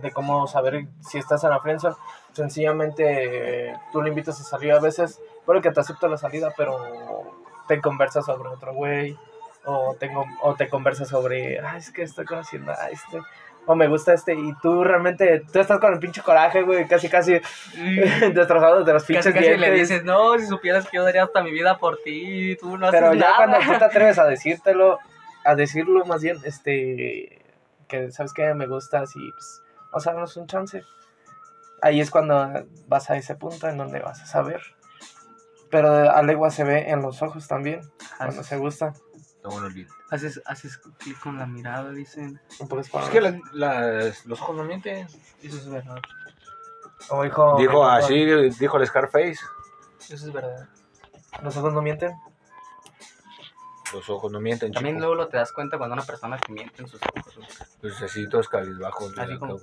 [0.01, 1.95] de cómo saber si estás en la friendzone.
[2.31, 7.42] Sencillamente tú le invitas a salir a veces, puede que te acepte la salida, pero
[7.67, 9.17] te conversas sobre otro güey.
[9.65, 13.19] o tengo o te conversas sobre, ay, es que estoy conociendo a este
[13.65, 17.09] o me gusta este y tú realmente tú estás con el pinche coraje, güey, casi
[17.09, 17.33] casi
[18.33, 21.41] destrozado de los pinches Casi, casi le dices, no, si supieras que yo daría hasta
[21.41, 23.35] mi vida por ti, tú no haces Pero ya nada.
[23.37, 24.99] cuando tú te atreves a decírtelo,
[25.45, 27.41] a decirlo más bien, este,
[27.87, 30.83] que sabes que me gustas y pues, vamos a darnos un chance.
[31.81, 34.61] Ahí es cuando vas a ese punto en donde vas a saber.
[35.73, 37.81] Pero a legua se ve en los ojos también,
[38.17, 38.93] cuando Haces, se gusta.
[40.11, 42.39] Haces, haces clic con la mirada, dicen.
[42.59, 43.41] Poco Es que español.
[43.53, 45.07] la- las- los ojos no mienten.
[45.41, 45.97] Eso es verdad.
[47.09, 48.23] O dijo, Dijo así,
[48.59, 49.39] dijo el Scarface.
[49.99, 50.69] Eso es verdad.
[51.41, 52.13] Los ojos no mienten.
[53.91, 55.07] Los ojos no mienten, También chico.
[55.07, 57.35] luego lo te das cuenta cuando una persona te miente en sus ojos.
[57.35, 57.47] güey.
[57.81, 59.17] Pues así todos cabizbajos.
[59.17, 59.59] Así güey, como-.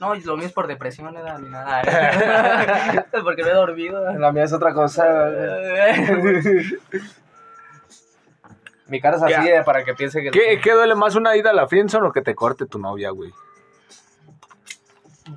[0.00, 3.06] No, y lo mío es por depresión, no da ni nada.
[3.22, 4.12] Porque no he dormido.
[4.18, 5.04] La mía es otra cosa.
[8.86, 10.30] Mi cara es así eh, para que piense que...
[10.30, 13.10] ¿Qué, ¿Qué duele más una ida a la friendzone o que te corte tu novia,
[13.10, 13.32] güey?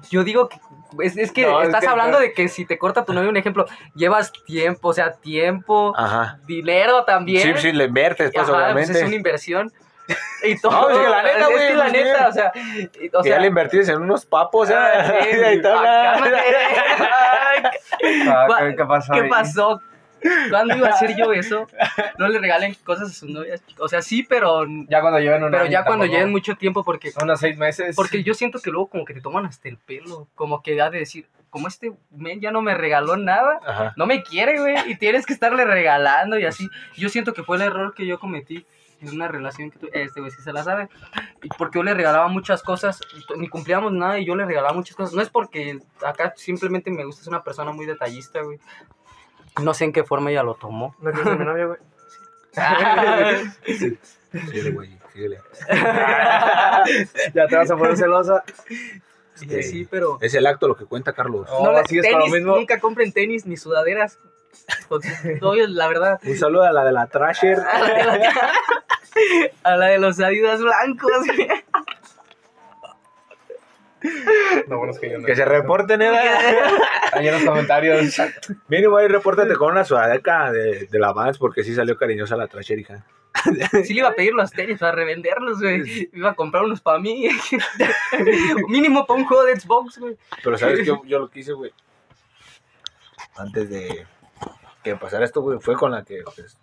[0.09, 0.57] Yo digo que
[1.01, 3.29] es, es que No, es estás que- hablando de que si te corta tu novio,
[3.29, 3.65] un ejemplo,
[3.95, 6.39] llevas tiempo, o sea, tiempo, Ajá.
[6.45, 7.41] dinero también.
[7.55, 8.99] Sí, sí, le inviertes, pues, Ajá, pues obviamente.
[8.99, 9.71] es una inversión.
[10.43, 10.71] Y todo.
[10.71, 13.23] No, es que la neta, es güey, que la pues, neta, o sea, y- o
[13.23, 15.27] sea, ya le invertiste en unos papos, ah, ¿eh?
[15.31, 17.71] sí, Y ahí está, ah,
[18.59, 19.81] ¿qué, qué pasó ¿Qué pasó?
[20.49, 21.67] ¿Cuándo iba a hacer yo eso?
[22.17, 23.61] No le regalen cosas a sus novias.
[23.77, 26.17] O sea, sí, pero, Ya cuando lleven un pero año, ya cuando tampoco.
[26.17, 27.95] lleven mucho tiempo, porque Unos seis meses.
[27.95, 30.27] Porque yo siento que luego como que te toman hasta el pelo.
[30.33, 33.93] Como que da de decir, como este men ya no me regaló nada, Ajá.
[33.95, 36.67] no me quiere, güey, y tienes que estarle regalando y así.
[36.95, 38.65] Yo siento que fue el error que yo cometí
[39.01, 40.89] en una relación que tú, este güey sí se la sabe.
[41.43, 42.99] Y porque yo le regalaba muchas cosas,
[43.37, 45.13] ni cumplíamos nada y yo le regalaba muchas cosas.
[45.13, 48.59] No es porque acá simplemente me gusta, es una persona muy detallista, güey.
[49.61, 50.95] No sé en qué forma ella lo tomó.
[50.99, 51.79] ¿No mi novia, güey?
[54.31, 55.39] Síguele, güey, síguele.
[57.33, 58.43] ya te vas a poner celosa.
[59.35, 60.17] Sí, sí, pero...
[60.21, 61.47] Es el acto lo que cuenta Carlos.
[61.49, 62.55] No le- sigues con lo tenis, mismo.
[62.57, 64.17] nunca compren tenis ni sudaderas.
[65.41, 66.19] Novios, la verdad.
[66.23, 67.57] Un saludo a la de la Trasher.
[69.63, 71.11] A la de, los Adidas blancos.
[71.35, 71.49] güey.
[74.67, 75.25] Lo bueno es que yo no.
[75.25, 76.11] Que se reporten, ¿eh?
[77.11, 78.19] Ahí en los comentarios.
[78.67, 82.47] Mínimo ahí repórtate con una sudadeca de, de la Vans porque sí salió cariñosa la
[82.47, 83.05] Trasher, hija.
[83.83, 86.09] Sí le iba a pedir los tenis para revenderlos, güey.
[86.13, 87.29] Iba a comprar unos para mí.
[88.67, 90.17] Mínimo para un juego de Xbox, güey.
[90.43, 90.85] Pero ¿sabes qué?
[90.85, 91.71] Yo lo que hice, güey.
[93.35, 94.05] Antes de
[94.83, 96.57] que pasara esto, güey, fue con la que pues,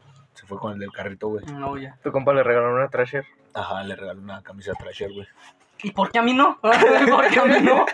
[0.45, 1.45] se fue con el del carrito, güey.
[1.47, 1.97] No, ya.
[2.03, 3.25] Tu compa le regaló una Trasher.
[3.55, 5.27] Ajá, le regaló una camisa Trasher, güey.
[5.83, 6.59] ¿Y por qué a mí no?
[6.61, 7.87] ¿Por qué a mí no?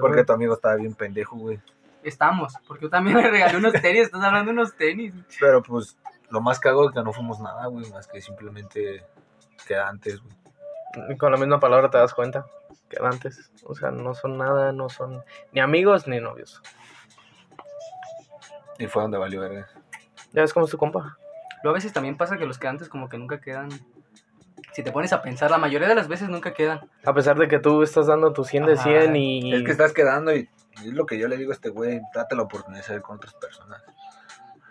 [0.00, 1.60] Porque tu amigo estaba bien pendejo, güey.
[2.02, 4.04] Estamos, porque yo también le regalé unos tenis.
[4.04, 5.12] Estás hablando de unos tenis.
[5.38, 5.98] Pero pues
[6.30, 9.04] lo más cago es que no fuimos nada, güey, más que simplemente
[9.66, 11.16] quedantes, güey.
[11.18, 12.46] Con la misma palabra te das cuenta
[12.88, 13.50] que antes.
[13.64, 16.62] O sea, no son nada, no son ni amigos ni novios.
[18.78, 19.68] Y fue donde valió verga.
[20.32, 21.16] ¿Ya ves cómo es tu compa?
[21.62, 23.68] Luego a veces también pasa que los que antes como que nunca quedan.
[24.72, 26.80] Si te pones a pensar, la mayoría de las veces nunca quedan.
[27.04, 28.82] A pesar de que tú estás dando tu 100 de Ajá.
[28.84, 29.54] 100 y...
[29.54, 32.36] Es que estás quedando y, es lo que yo le digo a este güey, date
[32.36, 33.82] la oportunidad de salir con otras personas.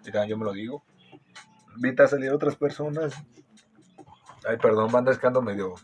[0.01, 0.83] Y también yo me lo digo.
[1.75, 3.13] Invita a salir a otras personas.
[4.47, 5.75] Ay, perdón, banda, es que ando medio,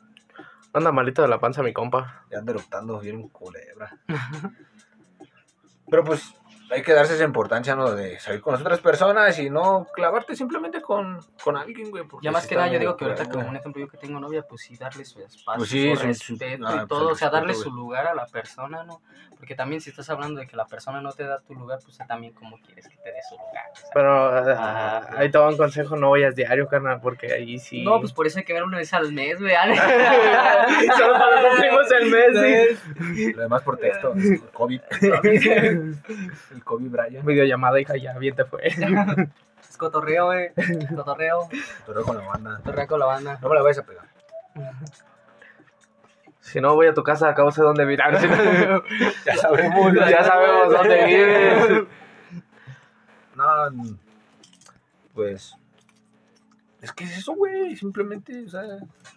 [0.74, 2.26] Anda malito de la panza mi compa.
[2.30, 3.98] ya ando eruptando bien culebra.
[5.90, 6.34] Pero pues
[6.76, 7.92] hay que darse esa importancia, ¿no?
[7.92, 12.04] De salir con las otras personas y no clavarte simplemente con, con alguien, güey.
[12.04, 14.20] porque Ya más que nada, yo digo que ahorita, como un ejemplo, yo que tengo
[14.20, 16.88] novia, pues sí, darle su espacio, Pues sí, su su- su- respeto ah, y pues,
[16.88, 19.02] todo, el o sea, darle respeto, su lugar a la persona, ¿no?
[19.38, 21.98] Porque también si estás hablando de que la persona no te da tu lugar, pues
[22.08, 23.66] también como quieres que te dé su lugar.
[23.72, 23.90] o sea.
[23.94, 27.84] Pero Ah, ah, ahí te va un consejo, no vayas diario, carnal, porque ahí sí...
[27.84, 29.54] No, pues por eso hay que ver una vez al mes, güey.
[30.98, 32.78] Solo cuando cumplimos el mes,
[33.16, 33.34] sí.
[33.34, 34.14] Lo demás por texto.
[34.54, 34.82] COVID.
[35.02, 35.96] el
[36.66, 37.26] COVID, Brian.
[37.26, 38.64] Videollamada, hija, ya bien te fue.
[39.70, 40.52] Es cotorreo, güey.
[40.96, 41.50] Cotorreo.
[41.88, 42.58] Pero con la banda.
[42.58, 43.40] Cotorreo con la banda.
[43.42, 44.06] No me la vayas a pegar.
[46.42, 48.14] Si no voy a tu casa, acabo sé dónde virar.
[49.26, 49.94] Ya sabemos.
[49.96, 51.88] ya sabemos dónde vives.
[53.36, 53.98] No,
[55.16, 55.56] pues.
[56.82, 57.76] Es que es eso, güey.
[57.76, 58.62] Simplemente, o sea,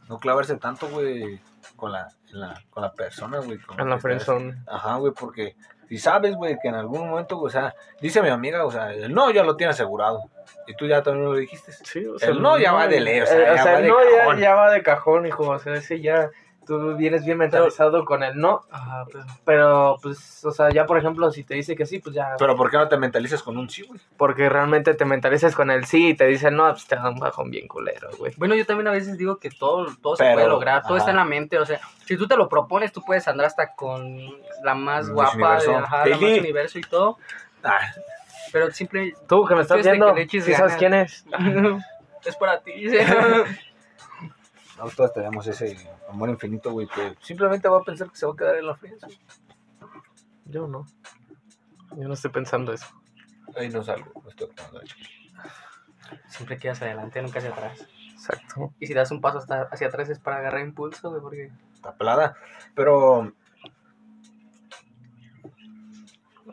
[0.09, 1.39] no clavarse tanto, güey,
[1.77, 3.59] con la, en la, con la persona, güey.
[3.59, 4.63] con En la friendzone.
[4.67, 5.55] Ajá, güey, porque
[5.89, 9.13] si sabes, güey, que en algún momento, o sea, dice mi amiga, o sea, el
[9.13, 10.23] no ya lo tiene asegurado.
[10.67, 11.73] Y tú ya también lo dijiste.
[11.73, 13.89] Sí, o El no ya va de ley, o sea, eh, ya va el de
[13.89, 15.49] no ya, ya va de cajón, hijo.
[15.49, 16.31] O sea, ese ya
[16.69, 19.25] tú vienes bien mentalizado con el no, Ajá, pero...
[19.45, 22.55] pero pues, o sea, ya por ejemplo, si te dice que sí, pues ya, Pero
[22.55, 23.99] ¿por qué no te mentalizas con un sí, güey?
[24.17, 27.19] porque realmente te mentalizas con el sí y te dicen no, pues te da un
[27.19, 28.33] bajón bien culero, güey.
[28.37, 30.99] Bueno, yo también a veces digo que todo, todo se puede lograr, todo ajá.
[30.99, 33.75] está en la mente, o sea, si tú te lo propones, tú puedes andar hasta
[33.75, 34.17] con
[34.63, 35.77] la más guapa, de, Universo.
[35.79, 36.39] ajá, la más Hailey.
[36.41, 37.19] universo y todo,
[37.65, 37.81] Ah,
[38.53, 41.25] pero simple, Tú que me estás viendo, ¿sí sabes quién es?
[42.25, 42.73] es para ti.
[44.79, 45.77] no, todos tenemos ese
[46.09, 48.77] amor infinito, güey, que simplemente va a pensar que se va a quedar en la
[48.77, 49.05] friends.
[50.47, 50.87] Yo no.
[51.97, 52.87] Yo no estoy pensando eso.
[53.57, 54.97] Ahí no salgo, no estoy actuando, de hecho.
[56.29, 57.87] Siempre quedas adelante, nunca hacia atrás.
[58.13, 58.73] Exacto.
[58.79, 61.53] Y si das un paso hasta hacia atrás es para agarrar impulso, güey, porque...
[61.75, 62.37] Está pelada.
[62.75, 63.33] Pero,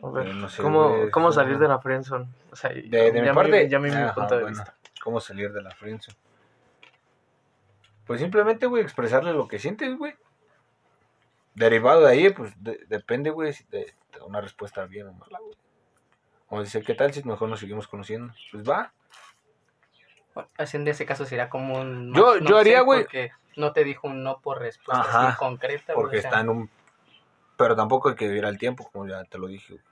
[0.02, 2.28] A ver, Eh, no sé, ¿cómo, güey, ¿cómo salir de la friendzone?
[2.52, 4.74] O sea, de, de ya mi parte, ya me mi punto de bueno, vista.
[5.02, 6.16] ¿Cómo salir de la friendzone?
[8.06, 10.14] Pues simplemente, güey, expresarle lo que sientes, güey.
[11.54, 15.56] Derivado de ahí, pues de- depende, güey, te da una respuesta bien o mala, güey.
[16.48, 18.32] O dice, ¿qué tal si mejor nos seguimos conociendo?
[18.52, 18.92] Pues va.
[20.58, 22.14] En ese caso sería como un...
[22.14, 23.02] Yo- no yo haría, güey.
[23.04, 26.40] Porque no te dijo un no por respuesta Ajá, así concreta, Porque o sea, está
[26.42, 26.70] en un...
[27.56, 29.72] Pero tampoco hay que vivir al tiempo, como ya te lo dije.
[29.72, 29.84] güey.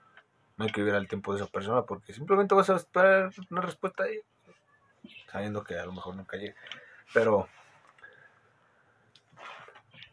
[0.57, 3.61] No hay que vivir al tiempo de esa persona porque simplemente vas a esperar una
[3.61, 4.19] respuesta ahí.
[5.31, 6.55] Sabiendo que a lo mejor nunca llegue.
[7.13, 7.49] Pero...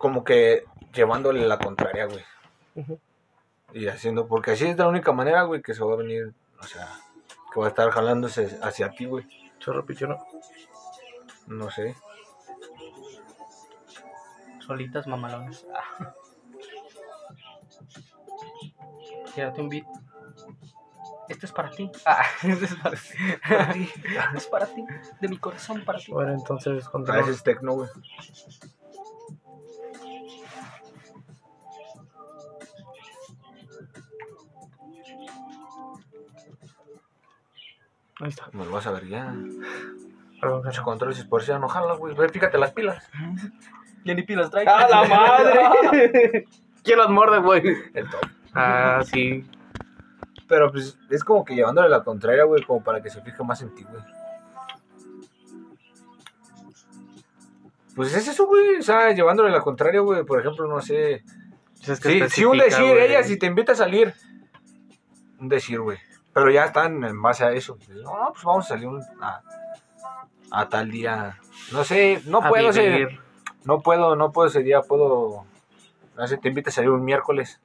[0.03, 2.25] Como que llevándole la contraria, güey.
[3.73, 4.27] Y haciendo...
[4.27, 6.35] Porque así es la única manera, güey, que se va a venir...
[6.59, 6.89] O sea,
[7.55, 9.25] que va a estar jalándose hacia ti, güey.
[9.61, 10.19] Chorro pichoro.
[11.47, 11.95] No sé.
[14.59, 15.65] Solitas mamalones.
[15.73, 16.15] Ah.
[19.37, 19.87] Tírate un beat.
[21.29, 21.89] Esto es para ti.
[22.05, 23.89] Ah, esto es para ti.
[24.35, 24.85] es para ti.
[25.21, 26.11] De mi corazón para ti.
[26.11, 27.29] Bueno, entonces, A continuamos.
[27.29, 27.89] veces tecno, güey.
[38.23, 38.49] Ahí está.
[38.53, 39.35] Me lo vas a ver ya.
[40.41, 40.83] Perdón, Mucho cacho.
[40.85, 42.29] control y por si no güey.
[42.31, 43.05] Fíjate las pilas.
[44.05, 44.65] Ya ni pilas trae.
[44.67, 46.47] ¡A la madre!
[46.85, 47.63] ¿Quién los muerde, güey?
[47.95, 48.21] El top.
[48.55, 49.45] Ah, sí.
[50.49, 53.61] Pero pues es como que llevándole la contraria, güey, como para que se fije más
[53.63, 54.03] en ti, güey.
[57.95, 58.77] Pues es eso, güey.
[58.77, 60.25] O sea, llevándole la contraria, güey.
[60.25, 61.25] Por ejemplo, no sé.
[61.77, 63.03] Pues es que Sí, sí, un decir, güey.
[63.07, 64.15] ella si te invita a salir.
[65.41, 65.99] Un decir, güey.
[66.35, 67.77] Pero ya están en base a eso.
[67.89, 69.43] No, no, pues vamos a salir un- a,
[70.51, 71.39] a tal día.
[71.73, 73.21] No sé, no A puedo ese- vivir.
[73.65, 75.45] No puedo, no puedo ese día, puedo.
[76.17, 77.61] No sé, te invita a salir un miércoles.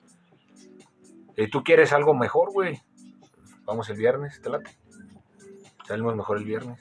[1.36, 2.82] Y tú quieres algo mejor, güey.
[3.66, 4.78] Vamos el viernes, te late.
[5.88, 6.80] Salimos mejor el viernes.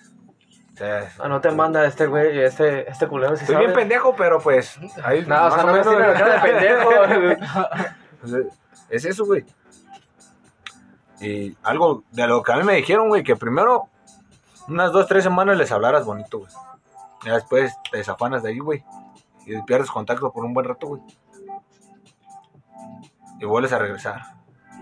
[0.75, 4.15] O sea, Ah, no te manda este güey, este, este culero, si Estoy bien pendejo,
[4.15, 4.79] pero pues.
[5.03, 6.91] Ahí, No, o sea, más no cara de pendejo.
[8.21, 8.35] Pues,
[8.91, 9.45] es eso, güey.
[11.21, 13.89] Y algo de lo que a mí me dijeron, güey, que primero
[14.69, 16.51] unas dos, tres semanas les hablaras bonito, güey.
[17.25, 18.85] Ya después te desafanas de ahí, güey.
[19.47, 21.03] Y pierdes contacto por un buen rato, güey.
[23.41, 24.23] Y vuelves a regresar.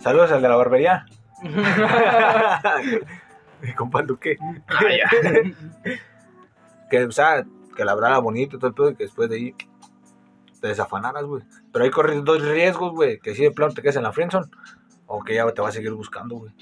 [0.00, 1.06] Saludos al de la barbería.
[3.62, 4.36] Mi compa Duque.
[6.90, 7.44] que, o sea,
[7.76, 9.54] que la hablara bonito y todo el pedo y que después de ahí
[10.60, 11.42] te desafanaras, güey.
[11.72, 13.18] Pero ahí corres dos riesgos, güey.
[13.20, 14.46] Que si de plano te quedas en la friendzone
[15.06, 16.52] o que ya te va a seguir buscando, güey.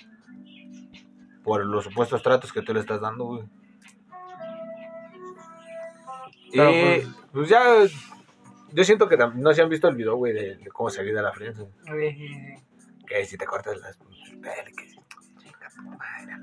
[1.45, 3.45] Por los supuestos tratos que tú le estás dando, güey.
[6.53, 7.63] Y pues, pues- ya,
[8.73, 11.23] yo siento que no se han visto el video, güey, de, de cómo salir de
[11.23, 11.71] la friendzone.
[13.07, 13.97] Que si te cortas las...
[13.97, 14.93] que-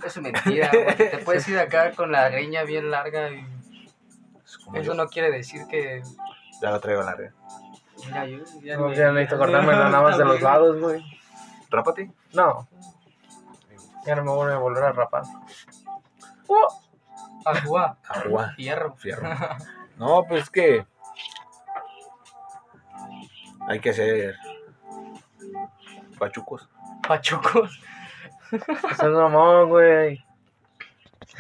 [0.05, 0.95] Eso es mentira, güey.
[1.11, 4.93] Te puedes ir acá con la greña bien larga y es eso yo.
[4.95, 6.01] no quiere decir que...
[6.61, 7.31] Ya la traigo larga.
[8.05, 11.03] Mira, yo ya No, me- ya necesito cortarme nada más de los lados, güey.
[11.69, 12.11] Rápate.
[12.33, 12.67] No.
[14.05, 15.23] Ya no me voy a volver a rapar.
[17.45, 17.95] A jugar.
[18.07, 18.55] A jugar.
[18.55, 18.95] Fierro.
[18.95, 19.29] Fierro.
[19.97, 20.85] No, pues es que
[23.67, 24.37] hay que ser
[26.17, 26.69] pachucos.
[27.05, 27.81] Pachucos.
[28.51, 30.23] Eso es mamón, güey.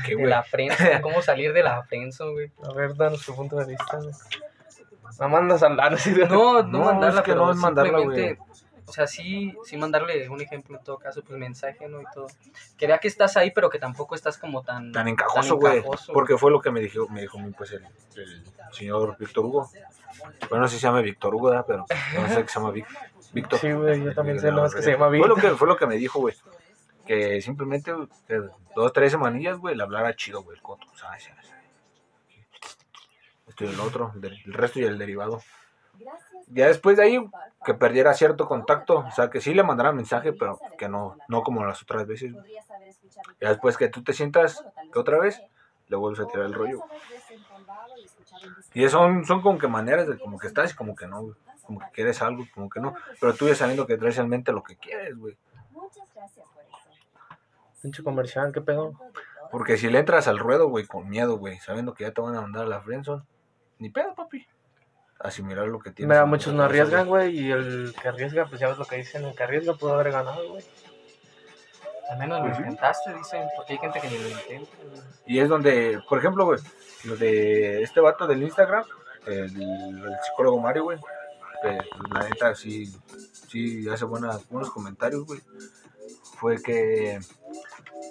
[0.03, 0.27] ¿Qué, De güey?
[0.29, 1.01] la prensa.
[1.01, 2.51] ¿Cómo salir de la prensa, güey?
[2.69, 4.13] A ver, danos tu punto de vista, güey.
[5.19, 6.27] No mandas a de...
[6.29, 8.41] No, no, No, mandarla, es que pero no es mandarla, simplemente,
[8.89, 12.01] o sea, sí, sí mandarle un ejemplo en todo caso, pues mensaje, ¿no?
[12.01, 12.27] Y todo.
[12.77, 14.91] Que vea que estás ahí, pero que tampoco estás como tan...
[14.91, 15.83] Tan encajoso, güey.
[16.13, 19.69] Porque fue lo que me dijo, me dijo pues, el, el señor Víctor Hugo.
[20.49, 21.65] Bueno, no sé si se llama Víctor Hugo, ¿verdad?
[21.67, 21.85] pero
[22.19, 22.87] no sé que se llama Vic-
[23.31, 23.59] Víctor.
[23.59, 25.51] Sí, güey, yo también sé, no es que se llama Fue lo Víctor.
[25.51, 26.35] que, fue lo que me dijo, güey.
[27.05, 27.93] Que simplemente
[28.27, 28.41] que
[28.75, 30.87] dos, tres semanillas, güey, le hablara chido, güey, el coto.
[30.95, 31.23] ¿sabes?
[31.23, 31.49] ¿sabes?
[33.47, 35.41] Esto y el otro, el, resto y el derivado.
[36.49, 37.29] Ya después de ahí,
[37.63, 41.43] que perdiera cierto contacto, o sea, que sí le mandara mensaje, pero que no, no
[41.43, 42.33] como las otras veces.
[43.39, 45.41] Ya después que tú te sientas que otra vez,
[45.87, 46.81] le vuelves a tirar el rollo.
[48.73, 51.35] Y son, son como que maneras de como que estás y como que no.
[51.65, 52.95] Como que quieres algo, como que no.
[53.19, 55.37] Pero tú ya sabiendo que traes en mente lo que quieres, güey.
[57.81, 58.93] Pinche comercial, ¿qué pedo?
[59.51, 62.35] Porque si le entras al ruedo, güey, con miedo, güey, sabiendo que ya te van
[62.35, 63.23] a mandar a la friendzone,
[63.79, 64.45] ni pedo, papi.
[65.19, 66.09] Asimilar lo que tienes.
[66.15, 69.25] Mira, muchos no arriesgan, güey, y el que arriesga, pues ya ves lo que dicen,
[69.25, 70.63] el que arriesga pudo haber ganado, güey.
[72.09, 72.61] Al menos lo Ujú.
[72.61, 74.71] intentaste, dicen, porque hay gente que ni lo intenta.
[74.89, 75.01] güey.
[75.27, 76.59] Y es donde, por ejemplo, güey,
[77.03, 78.83] lo de este vato del Instagram,
[79.27, 80.97] el, el psicólogo Mario, güey,
[81.61, 82.91] que pues, la neta sí,
[83.49, 85.41] sí hace buenas, buenos comentarios, güey.
[86.39, 87.19] Fue que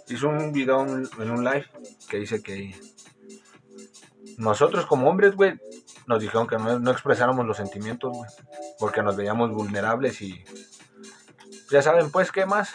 [0.09, 1.67] hizo un video en en un live
[2.09, 2.75] que dice que
[4.37, 5.59] nosotros como hombres, güey,
[6.09, 8.31] nos dijeron que no, no expresáramos los sentimientos, güey,
[8.81, 10.43] porque nos veíamos vulnerables y
[11.71, 12.73] ya saben, pues, ¿qué más?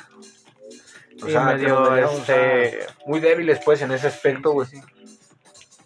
[1.22, 4.68] O sea, medio, este, muy débiles, pues, en ese aspecto, güey.
[4.68, 5.20] Sí, sí.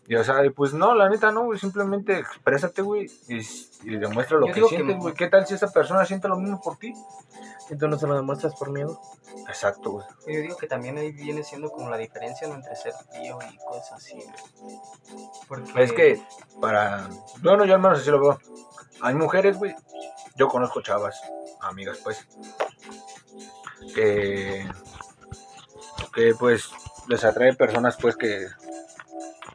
[0.09, 3.39] Y o sea, y pues no, la neta no, güey, simplemente exprésate, güey, y,
[3.83, 5.13] y demuestra lo Yo que- sientes, güey.
[5.13, 6.93] ¿Qué tal si esa persona siente lo mismo por ti?
[7.69, 8.99] Y tú no se lo demuestras por miedo.
[9.47, 10.05] Exacto, güey.
[10.27, 12.55] Yo digo que también ahí viene siendo como la diferencia ¿no?
[12.55, 14.13] entre ser frío y cosas así.
[14.13, 14.79] güey.
[15.47, 16.21] Porque Es que
[16.61, 17.09] para,
[17.41, 18.39] bueno, yo al menos así lo veo.
[19.01, 19.75] Hay mujeres, güey,
[20.35, 21.21] yo conozco chavas,
[21.61, 22.25] amigas, pues,
[23.93, 24.67] que,
[26.13, 26.69] que pues
[27.07, 28.47] les atrae personas, pues, que,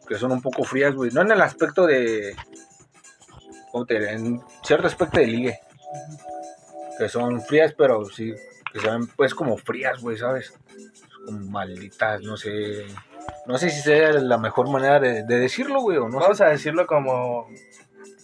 [0.06, 1.10] que son un poco frías, güey.
[1.10, 2.36] No en el aspecto de.
[3.88, 5.60] En cierto aspecto de ligue.
[7.02, 8.32] Que son frías, pero sí,
[8.72, 10.54] que se ven, pues, como frías, güey, ¿sabes?
[11.26, 12.86] Como malditas, no sé.
[13.44, 16.18] No sé si sea la mejor manera de, de decirlo, güey, o no sé.
[16.18, 17.48] Vamos a decirlo como...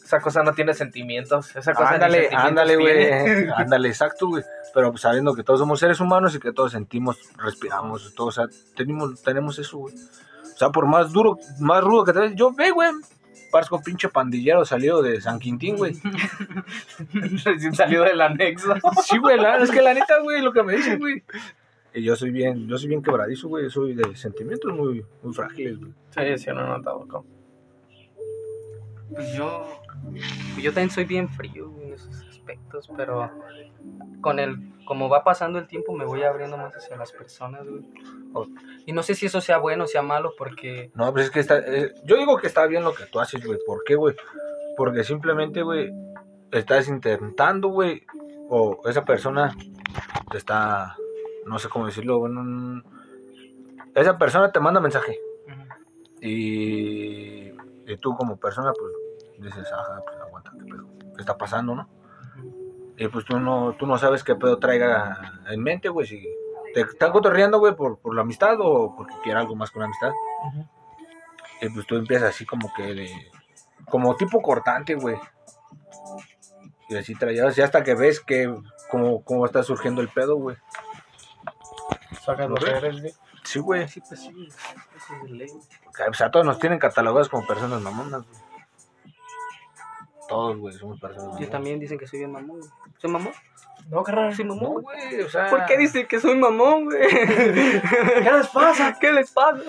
[0.04, 1.56] Esa cosa no tiene sentimientos.
[1.56, 3.48] Esa cosa Ándale, ándale, güey.
[3.56, 4.44] Ándale, exacto, güey.
[4.72, 8.32] Pero pues, sabiendo que todos somos seres humanos y que todos sentimos, respiramos, todo, o
[8.32, 8.44] sea,
[8.76, 9.94] tenemos, tenemos eso, güey.
[9.96, 12.90] O sea, por más duro, más rudo que te ves, yo ve, güey.
[13.50, 15.94] Parezco pinche pandillero salido de San Quintín, güey.
[17.44, 18.74] Recién salido del anexo.
[19.04, 21.22] Sí, güey, la- es que la neta, güey, lo que me dicen, güey.
[21.94, 23.70] Y yo soy bien, yo soy bien quebradizo, güey.
[23.70, 25.92] Soy de sentimientos muy, muy frágiles, güey.
[26.10, 27.06] Sí, sí, no he notado.
[27.08, 27.26] ¿cómo?
[29.10, 29.66] Pues yo,
[30.60, 33.30] yo también soy bien frío güey, en esos aspectos, pero
[34.20, 34.58] con el,
[34.88, 37.84] como va pasando el tiempo me voy abriendo más hacia las personas, güey.
[38.86, 41.40] Y no sé si eso sea bueno o sea malo, porque No, pues es que
[41.40, 41.58] está.
[41.58, 43.58] eh, yo digo que está bien lo que tú haces, güey.
[43.66, 44.16] ¿Por qué, güey?
[44.78, 45.92] Porque simplemente, güey,
[46.50, 48.06] estás intentando, güey.
[48.48, 49.54] O esa persona
[50.30, 50.96] te está.
[51.44, 52.82] No sé cómo decirlo, bueno.
[53.94, 55.18] Esa persona te manda mensaje.
[56.22, 57.50] Y.
[57.86, 58.92] Y tú, como persona, pues
[59.38, 60.86] dices, ajá, pues aguanta, ¿qué pedo?
[61.14, 61.88] ¿Qué está pasando, no?
[62.98, 66.04] Y pues tú no, tú no sabes qué pedo traiga en mente, güey.
[66.04, 66.28] Si
[66.74, 69.86] te están cotorreando, güey, por, por la amistad o porque quiere algo más con la
[69.86, 70.10] amistad.
[71.60, 73.30] Y pues tú empiezas así como que de.
[73.88, 75.16] Como tipo cortante, güey.
[76.88, 78.52] Y así traías, y hasta que ves que.
[78.90, 80.56] Cómo, cómo está surgiendo el pedo, güey.
[82.22, 83.14] Sacas lo que eres, güey.
[83.44, 83.88] Sí, güey.
[83.88, 84.48] sí, pues sí,
[84.96, 85.48] eso es de ley.
[86.10, 88.47] O sea, todos nos tienen catalogados como personas mamonas, güey.
[90.28, 91.38] Todos, güey, somos personas.
[91.40, 92.70] Yo también dicen que soy bien mamón, güey.
[92.98, 93.32] ¿Soy mamón?
[93.88, 94.34] No, carnal.
[94.34, 94.82] ¿Soy No, mamón?
[94.82, 95.48] güey, o sea.
[95.48, 97.08] ¿Por qué dicen que soy mamón, güey?
[97.08, 98.96] ¿Qué les pasa?
[99.00, 99.62] ¿Qué les pasa?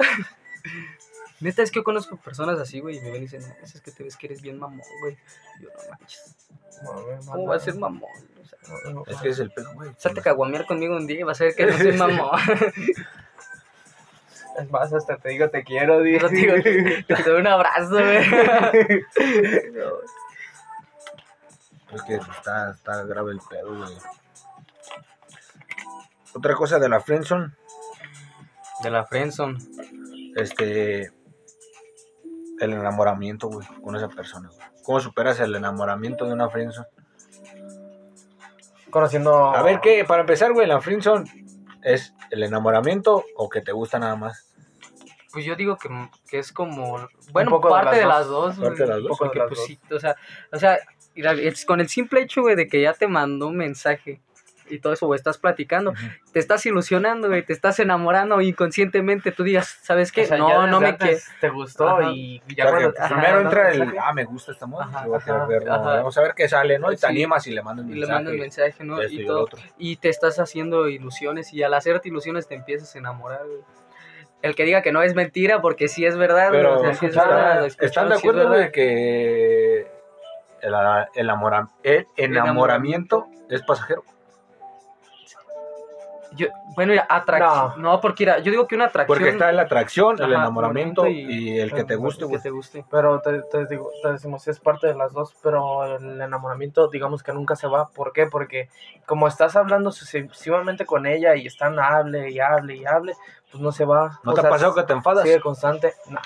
[1.40, 3.80] Neta, es que yo conozco personas así, güey, y me ven y dicen, no, es
[3.80, 5.18] que te ves que eres bien mamón, güey.
[5.60, 6.36] Y Yo, no manches,
[7.26, 8.04] ¿cómo va a ser mamón?
[8.04, 9.92] O sea, Es que es el pedo, güey.
[9.98, 12.40] salte a caguamear conmigo un día y vas a ver que no soy mamón.
[14.60, 16.28] Es más, hasta te digo te quiero, te digo,
[17.08, 18.18] te doy un abrazo, güey.
[18.18, 19.74] Es
[22.06, 23.98] que está, está grave el pedo, güey.
[26.34, 27.52] Otra cosa de la friendzone,
[28.84, 29.58] De la friendzone.
[30.36, 31.12] este.
[32.60, 34.68] El enamoramiento, güey, con esa persona, güey.
[34.84, 36.88] ¿Cómo superas el enamoramiento de una friendzone?
[38.90, 39.56] Conociendo.
[39.56, 40.04] A ver, ¿qué?
[40.06, 41.24] Para empezar, güey, la friendzone
[41.84, 44.46] es el enamoramiento o que te gusta nada más.
[45.32, 45.90] Pues yo digo que,
[46.28, 48.70] que es como, bueno, parte de las las dos, güey.
[48.70, 49.10] Parte de las dos.
[49.10, 50.16] Poco de Porque, pues sí, o sea,
[50.52, 50.80] o sea,
[51.26, 54.20] es con el simple hecho, güey, de que ya te mandó un mensaje
[54.72, 55.94] y todo eso, güey, estás platicando,
[56.32, 60.22] te estás ilusionando, güey, te estás enamorando inconscientemente, tú digas, ¿sabes qué?
[60.22, 61.28] O sea, ya no, no me quieres.
[61.42, 62.12] Te gustó Ajá.
[62.12, 64.68] y ya sea, cuando que te están primero entra el, mensaje, ah, me gusta esta
[64.68, 65.96] moda, Ajá, yo voy a querer ajá, verlo, ajá.
[65.96, 66.92] vamos a ver qué sale, ¿no?
[66.92, 67.06] Y te Sí.
[67.08, 68.24] animas y le mandas un Y le mensaje.
[68.24, 69.04] mandas mensaje, ¿no?
[69.04, 69.48] Y todo.
[69.80, 73.62] Y te estás haciendo ilusiones y al hacerte ilusiones te empiezas a enamorar, güey.
[74.44, 77.08] El que diga que no es mentira porque sí es verdad, Pero, o sea, sí
[77.08, 79.88] es verdad, ¿están de sí es acuerdo, güey, que
[80.62, 80.74] el,
[81.84, 84.04] el, el enamoramiento es pasajero.
[86.34, 87.82] Yo, bueno, mira, atracción.
[87.82, 88.00] No.
[88.00, 89.18] porque mira, yo digo que una atracción.
[89.18, 92.38] Porque está la atracción, el Ajá, enamoramiento enamoramiento y, y- el que te guste, que
[92.38, 92.86] te guste.
[92.92, 97.24] Pero te, te digo, te decimos, es parte de las dos, pero el enamoramiento, digamos
[97.24, 97.88] que nunca se va.
[97.90, 98.28] ¿Por qué?
[98.28, 98.70] Porque
[99.08, 103.16] como estás hablando sucesivamente con ella y están hable y hable y hable,
[103.52, 104.20] pues no se va.
[104.24, 105.24] ¿No O te ha sea, pasado que te enfadas?
[105.24, 105.96] Sigue constante.
[106.12, 106.20] No.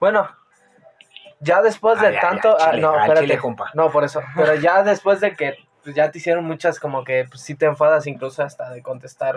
[0.00, 0.28] Bueno,
[1.46, 2.56] ya después de Ay, tanto.
[2.58, 3.20] ay, ah, chile, no, espérate.
[3.20, 3.70] chile, compa.
[3.74, 4.20] No, por eso.
[4.34, 7.66] Pero ya después de que pues, ya te hicieron muchas, como que pues, sí te
[7.66, 9.36] enfadas, incluso hasta de contestar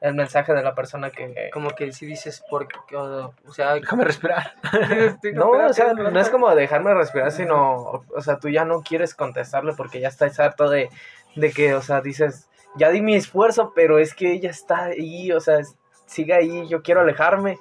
[0.00, 1.50] el mensaje de la persona que.
[1.52, 4.54] Como que si dices, porque, o, o sea, Déjame respirar.
[5.34, 9.14] No, o sea, no es como dejarme respirar, sino, o sea, tú ya no quieres
[9.14, 10.90] contestarle porque ya estás harto de,
[11.36, 15.32] de que, o sea, dices, ya di mi esfuerzo, pero es que ella está ahí,
[15.32, 15.74] o sea, es-
[16.06, 17.58] sigue ahí, yo quiero alejarme,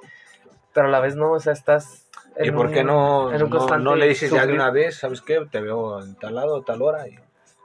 [0.73, 2.02] pero a la vez no, o sea, estás...
[2.39, 5.45] ¿Y por qué no, no, no le dices ya de una vez, ¿sabes qué?
[5.51, 7.17] Te veo en tal lado, tal hora y,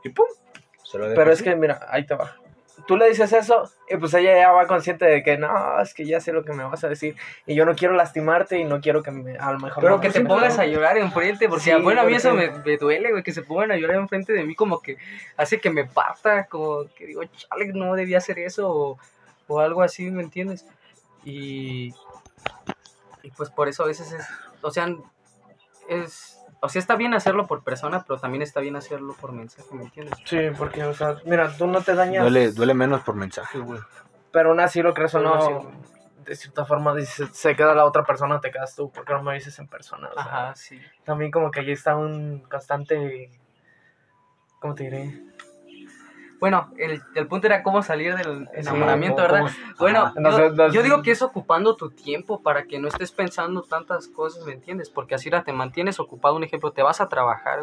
[0.04, 0.26] y pum.
[0.82, 1.44] Se lo Pero es así.
[1.44, 2.36] que, mira, ahí te va.
[2.86, 6.06] Tú le dices eso y pues ella ya va consciente de que no, es que
[6.06, 8.80] ya sé lo que me vas a decir y yo no quiero lastimarte y no
[8.80, 9.82] quiero que me, a lo mejor...
[9.82, 12.50] Pero no, que te pongas a llorar enfrente, porque Sí, bueno, a mí eso me,
[12.50, 14.96] me duele, güey, que se pongan a llorar enfrente de mí, como que
[15.36, 18.98] hace que me parta, como que digo, chale, no debía hacer eso, o,
[19.48, 20.64] o algo así, ¿me entiendes?
[21.24, 21.92] Y,
[23.22, 24.26] y pues por eso a veces es,
[24.62, 24.88] o sea,
[25.88, 29.68] es, o sea, está bien hacerlo por persona, pero también está bien hacerlo por mensaje,
[29.72, 30.18] ¿me entiendes?
[30.24, 32.22] Sí, porque, o sea, mira, tú no te dañas...
[32.22, 33.80] Duele, duele menos por mensaje, güey.
[34.32, 35.70] Pero aún así lo crees o no,
[36.24, 39.34] de cierta forma dices, se queda la otra persona, te quedas tú, porque no me
[39.34, 40.08] dices en persona.
[40.08, 40.80] o sea, Ajá, sí.
[41.04, 43.30] También como que ahí está un constante,
[44.60, 45.22] ¿cómo te diré?
[46.40, 49.52] Bueno, el, el punto era cómo salir del enamoramiento, ¿Cómo- ¿verdad?
[49.76, 53.62] cómo- Bueno, yo, no digo que es ocupando tu tiempo para que no estés pensando
[53.62, 54.88] tantas cosas, ¿me entiendes?
[54.88, 56.36] Porque así te mantienes ocupado.
[56.36, 57.60] Un ejemplo, te vas a trabajar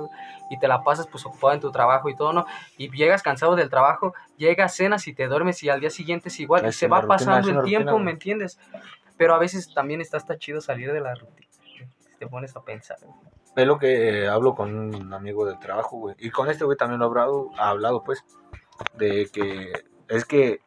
[0.50, 2.46] y te la pasas pues ocupado en tu trabajo y todo, ¿no?
[2.78, 6.40] Y llegas cansado del trabajo, llegas, cenas y te duermes y al día siguiente es
[6.42, 6.68] igual.
[6.68, 8.60] Y se va rutina, pasando el tiempo, rutina, ¿me entiendes?
[9.18, 11.48] Pero a veces también está hasta chido salir de la rutina.
[12.20, 12.98] Te pones a pensar.
[13.56, 16.16] Es lo que eh, hablo con un amigo del trabajo, güey.
[16.20, 18.26] Y con este güey también lo he hablado, ha hablado, pues,
[18.96, 19.72] de que
[20.08, 20.60] es que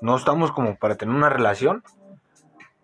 [0.00, 1.82] no estamos como para tener una relación,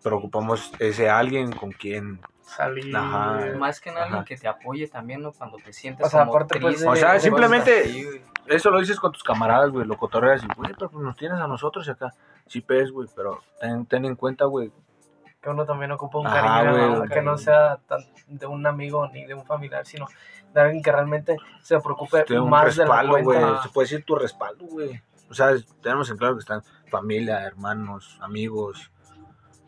[0.03, 2.19] pero ocupamos ese alguien con quien...
[2.41, 2.93] Salir.
[2.95, 3.39] Ajá.
[3.57, 5.31] Más que nada alguien que te apoye también, ¿no?
[5.31, 8.05] Cuando te sientes O sea, como aparte, pues, triste, O sea, simplemente- así.
[8.47, 11.39] Eso lo dices con tus camaradas, güey, lo cotorreas y, güey, pero pues nos tienes
[11.39, 12.11] a nosotros y acá.
[12.47, 14.71] Sí, pues, güey, pero ten, ten en cuenta, güey,
[15.41, 17.01] Que uno también ocupa un Ajá, cariño, güey, ¿no?
[17.03, 20.07] un que no sea tan de un amigo ni de un familiar, sino
[20.53, 23.63] de alguien que realmente se preocupe más de la respaldo, cuenta.
[23.63, 25.01] Se puede decir tu respaldo, güey.
[25.29, 28.91] O sea, tenemos en claro que están familia, hermanos, amigos.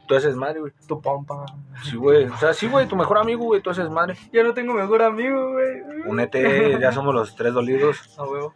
[0.08, 0.74] Tú haces madre, güey.
[0.86, 1.46] Tu pompa.
[1.84, 2.26] Sí, güey.
[2.26, 4.18] O sea, sí, güey, tu mejor amigo, güey, tú haces madre.
[4.34, 5.82] Yo no tengo mejor amigo, güey.
[6.06, 8.18] Únete, ya somos los tres dolidos.
[8.18, 8.54] A huevo.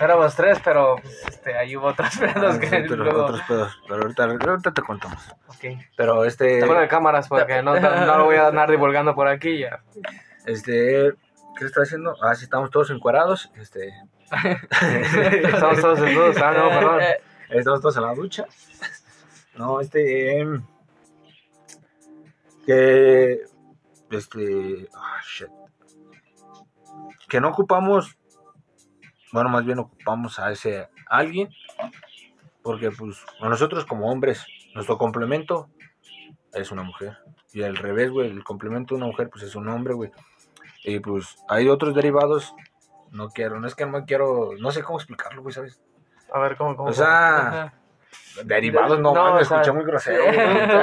[0.00, 3.24] Éramos tres, pero pues, este, ahí hubo otros pedos que Ah, pero luego...
[3.24, 3.82] otros pedos.
[3.88, 5.22] Pero ahorita, ahorita te contamos.
[5.48, 5.64] Ok.
[5.96, 6.60] Pero este.
[6.60, 9.82] Te de cámaras porque no, no lo voy a andar divulgando por aquí ya.
[10.46, 11.14] Este.
[11.58, 12.16] ¿Qué está haciendo?
[12.22, 13.50] Ah, sí, estamos todos encuerados.
[13.56, 13.92] Este.
[15.42, 16.36] Estamos todos desnudos.
[16.38, 17.00] Ah, no, perdón.
[17.50, 18.46] Estamos todos en la ducha.
[19.56, 20.38] No, este.
[20.38, 20.64] em,
[22.66, 23.42] que.
[24.10, 24.88] Este.
[24.94, 25.48] Ah, shit.
[27.28, 28.16] Que no ocupamos.
[29.32, 31.48] Bueno, más bien ocupamos a ese alguien.
[32.62, 35.68] Porque, pues, a nosotros como hombres, nuestro complemento
[36.52, 37.18] es una mujer.
[37.52, 40.10] Y al revés, güey, el complemento de una mujer, pues es un hombre, güey.
[40.84, 42.54] Y pues hay otros derivados.
[43.10, 44.50] No quiero, no es que no quiero.
[44.58, 45.80] No sé cómo explicarlo, güey, ¿sabes?
[46.32, 46.76] A ver, ¿cómo?
[46.76, 47.74] cómo O sea.
[48.44, 50.24] Derivados, no, No, man, me sea, escuché muy grosero.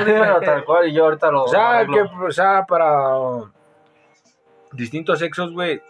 [0.05, 3.15] dímelo tal cual y yo ahorita lo O sea, que, o sea, para
[4.71, 5.81] distintos sexos, güey,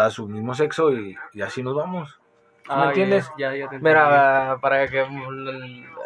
[0.00, 2.10] está su mismo sexo y, y así nos vamos.
[2.10, 3.28] ¿Sí Ah, ¿Me entiendes?
[3.36, 3.84] Ya, ya te entendí.
[3.84, 5.04] Mira, para que...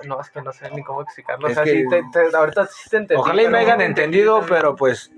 [0.06, 1.46] No, es que no sé ni cómo explicarlo.
[1.48, 3.20] O sea, que- sí te, te- ahorita sí te entendí.
[3.20, 5.10] Ojalá y me hayan entendido, pero pues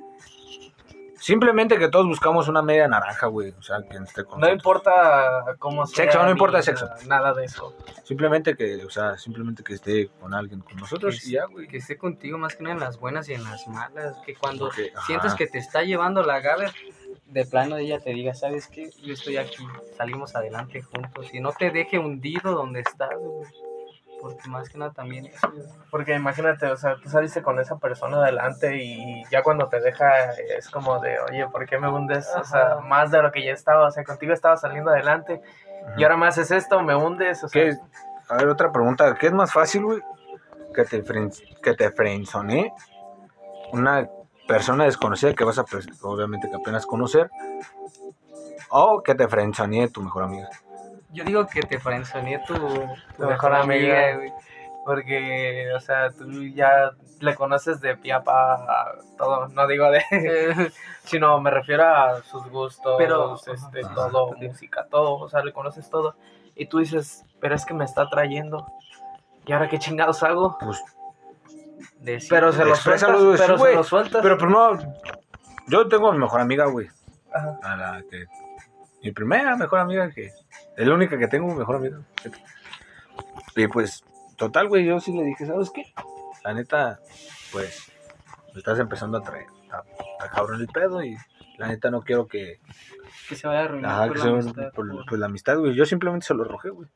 [1.19, 3.51] simplemente que todos buscamos una media naranja, güey.
[3.59, 4.57] O sea, que esté con No nosotros.
[4.57, 6.05] importa cómo sea.
[6.05, 6.89] Sexo, no importa el sexo.
[7.07, 7.75] nada- de eso.
[8.03, 11.69] Simplemente que, o sea, simplemente que esté con alguien con nosotros Que y ya, güey.
[11.69, 14.17] que esté contigo más que nada en las buenas y en las malas.
[14.25, 14.81] Que cuando ajá.
[15.07, 16.67] sientes que te está llevando la gabe,
[17.29, 18.91] de plano ella te diga, ¿sabes qué?
[19.03, 19.67] Yo estoy aquí,
[19.97, 21.33] salimos adelante juntos.
[21.35, 23.47] Y no te deje hundido donde estás, güey.
[24.21, 25.53] Porque más que nada también eso.
[25.91, 30.31] Porque imagínate, o sea, tú saliste con esa persona adelante y ya cuando te deja
[30.57, 32.27] es como de, oye, ¿por qué me hundes?
[32.35, 33.87] O sea, más de lo que ya estaba.
[33.87, 35.43] O sea, contigo estaba saliendo adelante
[35.99, 37.45] y ahora me haces esto, me hundes.
[37.45, 37.81] O sea, ¿Qué es?
[38.29, 39.15] A ver, otra pregunta.
[39.21, 40.01] ¿Qué es más fácil, güey?
[40.75, 42.73] Que te, fren- que te frenzone
[43.73, 44.09] una
[44.47, 47.31] persona desconocida que vas a, pres- obviamente, que apenas conocer.
[48.71, 50.49] O que te frenzonie tu mejor amiga.
[51.13, 52.61] Yo digo que te frenzoneé tu, tu
[53.17, 54.17] Tu mejor mejor amiga, amiga.
[54.17, 54.33] güey.
[54.85, 59.49] Porque, o sea, tú ya le conoces de pie a pa todo.
[59.49, 60.03] No digo de.
[61.05, 63.95] Sino me refiero a sus gustos, Pero- este, Ajá.
[63.95, 65.15] todo, música, todo.
[65.19, 66.15] O sea, le conoces todo.
[66.55, 68.67] Y tú dices, pero es que me está trayendo.
[69.47, 70.57] ¿Y ahora qué chingados hago?
[70.59, 70.83] Pues,
[72.13, 73.25] decir- Pero se lo Exprésalo, sueltas.
[73.27, 73.75] güey, Pero se güey.
[73.77, 74.23] lo sueltas.
[74.23, 74.79] pero primero,
[75.69, 76.89] yo tengo a mi mejor amiga, güey.
[77.33, 77.59] Ajá.
[77.63, 78.25] A la que.
[79.03, 80.27] Mi primera mejor amiga, que.
[80.77, 81.99] Es la única que tengo, mejor amiga.
[83.55, 84.05] Y pues,
[84.37, 85.85] total, güey, yo sí le dije, ¿sabes qué?
[86.45, 87.01] La neta,
[87.53, 87.91] pues,
[88.53, 89.47] me estás empezando a traer.
[89.71, 91.17] A, a cabrón el pedo y
[91.59, 92.61] la neta no quiero que.
[93.29, 95.27] que se vaya a arruinar Ajá, por que la se- amistad, por, por- pues, la
[95.27, 95.75] amistad, güey.
[95.75, 96.89] Yo simplemente se lo arrojé, güey.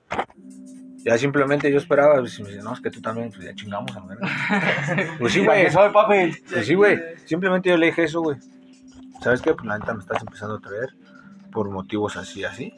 [1.05, 3.55] Ya simplemente yo esperaba, pues, y me dice, no, es que tú también, pues ya
[3.55, 4.29] chingamos a la verga.
[5.19, 5.71] Pues sí, güey.
[5.71, 6.33] soy, papi?
[6.51, 6.99] Pues sí, güey.
[7.25, 8.37] Simplemente yo le dije eso, güey.
[9.23, 9.55] ¿Sabes qué?
[9.55, 10.91] Pues la neta me estás empezando a traer
[11.53, 12.75] por motivos así, así.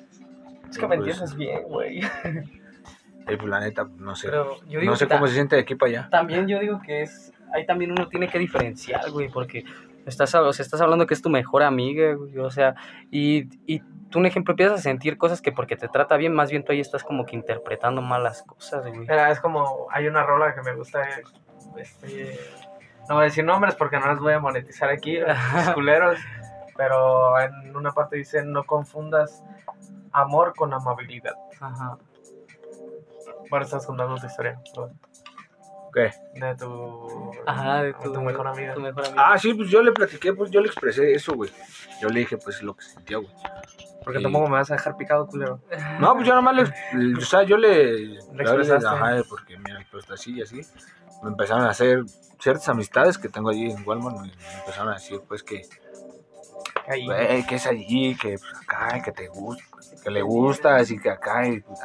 [0.70, 1.98] Es que me Pues, entiendes bien, güey.
[1.98, 2.02] Y
[3.36, 4.28] pues la neta, pues, no sé.
[4.28, 6.08] Pero yo digo No sé cómo se siente de aquí para allá.
[6.10, 9.64] también yo digo que es ahí también uno tiene que diferenciar, güey, porque
[10.06, 12.74] estás, o sea, estás hablando que es tu mejor amiga, güey, o sea,
[13.10, 13.82] y, y
[14.12, 16.70] tú, un ejemplo, empiezas a sentir cosas que porque te trata bien, más bien tú
[16.70, 19.00] ahí estás como que interpretando mal las cosas, güey.
[19.00, 21.02] Mira, es como, hay una rola que me gusta,
[21.76, 22.38] este,
[23.08, 25.18] no voy a decir nombres porque no las voy a monetizar aquí,
[25.54, 26.18] los culeros,
[26.76, 29.42] pero en una parte dice, no confundas
[30.12, 31.34] amor con amabilidad.
[31.60, 31.98] Ajá.
[33.50, 34.98] Bueno, estás contando tu historia perdón,
[35.92, 36.10] ¿Qué?
[36.34, 38.74] de tu, Ajá, de tu, tu mejor amiga.
[38.74, 39.24] tu mejor amiga.
[39.32, 41.50] Ah, sí, pues yo le platiqué, pues yo le expresé eso, güey.
[42.00, 43.30] Yo le dije, pues lo que sentía, güey.
[44.02, 44.22] Porque Sí.
[44.24, 45.60] tampoco me vas a dejar picado, culero.
[46.00, 46.62] No, pues yo nomás le.
[47.18, 48.14] O sea, yo le.
[48.16, 48.88] expresaste.
[48.88, 50.60] Ajá, porque mira, está así y así.
[51.22, 52.02] Me empezaron a hacer
[52.40, 54.16] ciertas amistades que tengo allí en Walmart.
[54.16, 55.62] Me me empezaron a decir, pues que.
[57.06, 59.62] Güey, que es allí, que pues, acá, que te gusta,
[60.02, 61.78] que le gustas y que acá, y pues,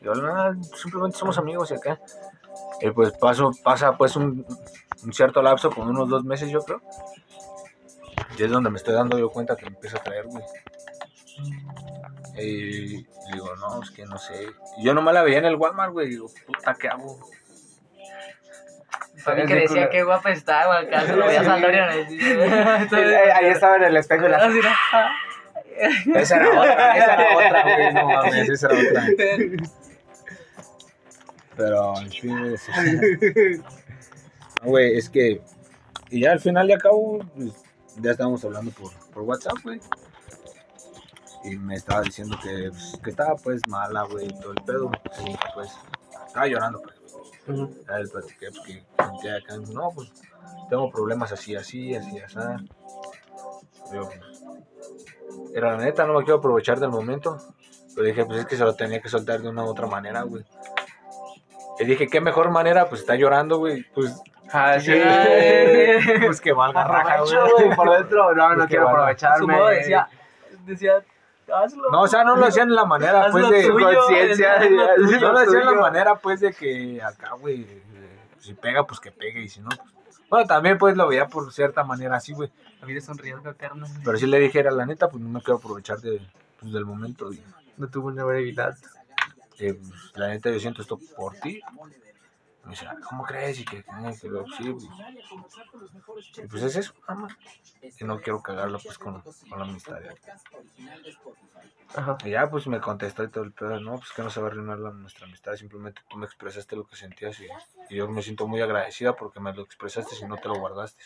[0.00, 2.00] yo, no, simplemente somos amigos y acá.
[2.80, 4.46] Y pues paso, pasa pues un,
[5.04, 6.80] un cierto lapso, como unos dos meses yo creo.
[8.38, 10.44] Y es donde me estoy dando yo cuenta que me empieza a traer, güey.
[12.36, 14.46] Y digo, no, es que no sé.
[14.78, 16.08] Y yo nomás la veía en el Walmart, güey.
[16.08, 17.18] Digo, puta, ¿qué hago?
[19.24, 21.54] Para mí que de decía qué guapa está, güey, acá se lo veías a.
[21.54, 24.46] Ahí ahí estaba en el espejo y la...
[26.14, 27.94] Esa era otra, esa era otra, güey.
[27.94, 29.06] No mames, esa era otra.
[31.56, 32.56] Pero, en fin,
[34.62, 34.96] güey.
[34.96, 35.42] es que.
[36.10, 37.52] Y ya al final de cabo, pues,
[38.00, 39.80] ya estábamos hablando por, por WhatsApp, güey.
[41.44, 44.90] Y me estaba diciendo que, pues, que estaba pues mala, güey, y todo el pedo.
[45.26, 45.70] Y pues,
[46.26, 46.94] estaba llorando, pues.
[47.86, 50.12] Ya le platiqué, pues, que sentía acá, no, pues,
[50.68, 52.36] tengo problemas así, así, así, así.
[53.92, 54.44] Yo, pues,
[55.54, 57.38] era la neta, no me quiero aprovechar del momento.
[57.94, 60.22] Pero dije, pues es que se lo tenía que soltar de una u otra manera,
[60.22, 60.44] güey.
[61.78, 62.88] Y dije, ¿qué mejor manera?
[62.88, 63.82] Pues está llorando, güey.
[63.94, 64.20] Pues,
[64.52, 64.92] Ah, sí.
[66.26, 67.74] pues que valga raja, güey.
[67.74, 68.34] por dentro.
[68.34, 68.98] No, no Pues quiero bueno.
[68.98, 69.38] aprovecharme.
[69.38, 70.08] Su modo decía,
[70.66, 71.02] decía,
[71.52, 71.90] hazlo.
[71.90, 73.62] No, o sea, no lo hacían en la manera, pues de.
[73.66, 74.58] tuyo, conciencia,
[75.20, 77.66] No lo hacían en la manera, pues, de que acá, güey.
[78.38, 79.40] Si pega, pues que pegue.
[79.42, 80.20] Y si no, pues.
[80.28, 82.52] Bueno, también, pues lo veía por cierta manera así, güey.
[82.80, 83.42] La vida es un riesgo.
[84.04, 86.20] Pero si le dijera, la neta, pues no me quiero aprovechar de,
[86.60, 87.30] pues, del momento.
[87.78, 88.76] No tuvo una brevedad.
[89.58, 91.60] Eh, pues, la neta, yo siento esto por ti.
[92.64, 93.60] Me dice, "Ah, ¿cómo crees?
[93.60, 94.88] Y que, que, que lo- sí, pues.
[96.42, 97.32] Y pues es eso, más.
[98.00, 99.98] Y no quiero cagarlo, pues, con, con la amistad.
[100.02, 100.14] ya.
[101.94, 102.16] Ajá.
[102.24, 104.48] Y ya, pues me contestó y todo el pedo, no, pues que no se va
[104.48, 107.46] a arruinar la, nuestra amistad, simplemente tú me expresaste lo que sentías y,
[107.88, 111.04] y yo me siento muy agradecida porque me lo expresaste y no te lo guardaste.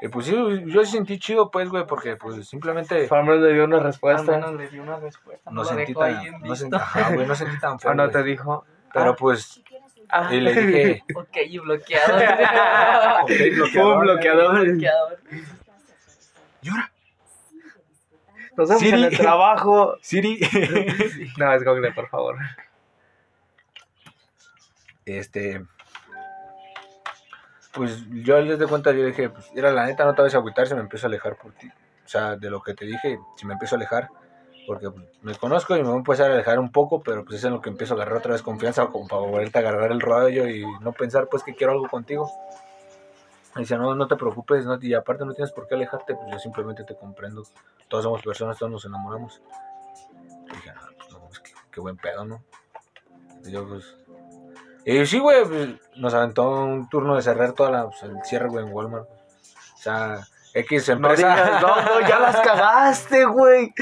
[0.00, 0.34] Y pues sí,
[0.66, 4.32] yo sentí chido, pues, güey, porque pues simplemente lo menos le dio una Al respuesta.
[4.32, 5.50] menos le di una respuesta.
[5.50, 8.64] no sentí tan, no sentí, ajá, güey, no sentí tan feo, no te dijo.
[8.92, 9.62] Pero ah, pues,
[10.08, 10.28] ah.
[10.34, 12.16] y le dije, Ok, y bloqueado.
[13.22, 14.64] ok, bloqueador, bloqueador.
[14.66, 15.18] bloqueador.
[16.62, 16.92] llora,
[18.56, 18.98] Nos vemos Siri.
[18.98, 19.96] en el trabajo.
[20.02, 20.40] Siri.
[21.38, 22.36] No, es Google, por favor.
[25.04, 25.64] este
[27.72, 30.38] pues yo les de cuenta yo dije pues era la neta no te vayas a
[30.38, 33.18] agüitar si me empiezo a alejar por ti o sea de lo que te dije
[33.36, 34.08] si me empiezo a alejar
[34.66, 37.38] porque pues, me conozco y me voy a empezar a alejar un poco pero pues
[37.38, 39.92] es en lo que empiezo a agarrar otra vez confianza como para volverte a agarrar
[39.92, 42.30] el rollo y no pensar pues que quiero algo contigo.
[43.56, 46.38] Y dice no no te preocupes y aparte no tienes por qué alejarte pues yo
[46.38, 47.42] simplemente te comprendo.
[47.88, 49.42] Todos somos personas todos nos enamoramos
[50.52, 52.42] dije ah, pues no es que qué buen pedo no
[53.44, 53.96] y yo pues
[54.84, 58.48] y sí, güey, pues, nos aventó un turno de cerrar toda la, pues, el cierre,
[58.48, 59.08] güey, en Walmart.
[59.76, 60.20] sea,
[60.54, 61.34] X No empresa.
[61.34, 63.72] digas, no, no, ya las cagaste, güey.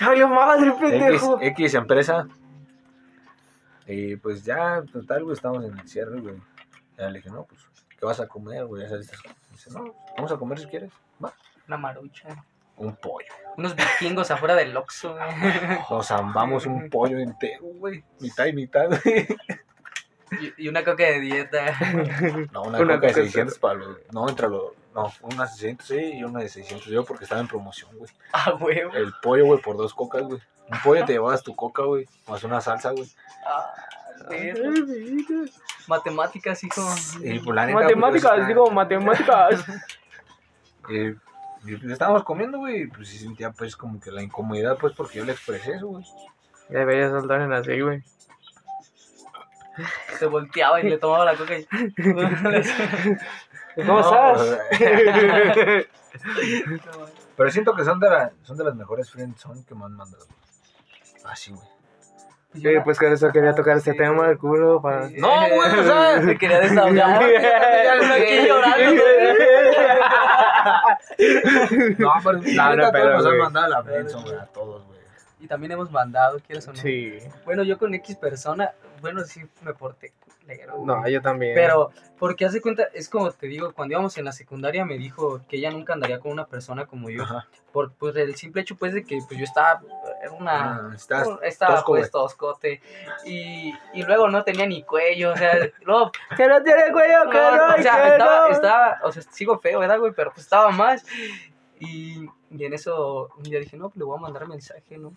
[0.00, 1.38] Ya valió madre, X, pendejo.
[1.40, 2.26] X empresa.
[3.86, 6.34] Y pues ya, total, güey, estamos en el cierre, güey.
[6.98, 7.60] Ya le dije, no, pues,
[7.98, 8.82] ¿qué vas a comer, güey?
[8.82, 9.10] Ya sabes,
[9.52, 10.90] dice, no, vamos a comer si quieres.
[11.24, 11.32] Va.
[11.68, 12.28] Una marucha.
[12.78, 13.32] Un pollo.
[13.56, 15.28] Unos vikingos afuera del Oxxo, güey.
[15.90, 18.04] Nos zambamos un pollo entero, güey.
[18.20, 19.28] Mitad y mitad, güey.
[20.40, 21.78] Y, y una coca de dieta.
[22.52, 23.98] No, una, Una coca de coca 600 para los...
[24.12, 24.72] No, entre los...
[24.94, 28.10] No, una de 600, sí, y una de 600 yo porque estaba en promoción, güey.
[28.32, 28.94] Ah, huevo.
[28.94, 30.40] El pollo, güey, por dos cocas, güey.
[30.68, 33.08] Un pollo te llevabas tu coca, güey, más una salsa, güey.
[33.46, 33.74] Ah,
[34.28, 34.72] perro.
[35.86, 36.82] Matemáticas, hijo.
[36.82, 39.64] Pues la neta, pues, Matemáticas, digo, matemáticas.
[40.88, 41.08] Y,
[41.70, 44.94] y, pues, estábamos comiendo, güey, y pues sí sentía pues como que la incomodidad, pues
[44.94, 46.04] porque yo le expresé eso, güey.
[46.68, 48.02] Deberías soltar en así, güey.
[50.18, 51.66] Se volteaba y le tomaba la coca y...
[53.86, 54.58] ¿Cómo estás?
[54.78, 55.86] pues,
[57.36, 59.92] Pero siento que son de, la, son de las mejores friends son que me han
[59.92, 60.24] mandado.
[61.24, 61.66] Así, güey.
[62.54, 65.10] Sí, pues con eso quería tocar este tema del culo para...
[65.10, 67.22] No, güey, o sea, me quería desahogar.
[67.22, 69.02] Aquí llorando.
[71.98, 73.42] No, pero No, no, neta, pero, todos nos han güey.
[73.42, 73.68] mandado
[75.38, 76.78] Y también hemos mandado, ¿quieres o no?
[76.78, 77.18] Sí.
[77.44, 78.72] Bueno, yo con X persona,
[79.02, 80.86] bueno, sí me porté culero, güey.
[80.86, 81.54] No, yo también.
[81.54, 85.42] Pero, porque hace cuenta, es como te digo, cuando íbamos en la secundaria me dijo
[85.46, 87.22] que ella nunca andaría con una persona como yo.
[87.22, 87.46] Ajá.
[87.70, 89.82] Por pues, el simple hecho, pues, de que pues, yo estaba,
[90.22, 90.76] era una...
[90.76, 92.80] Ah, estás estaba tosco, pues toscote
[93.26, 97.36] y, y luego no tenía ni cuello, o sea, luego Que no tiene cuello, que
[97.36, 98.54] no, no, o sea, que estaba, no.
[98.54, 100.12] estaba, o sea, sigo feo, ¿verdad, güey?
[100.16, 101.04] Pero pues estaba más.
[101.80, 105.12] Y, y en eso un día dije, no, pues le voy a mandar mensaje, ¿no?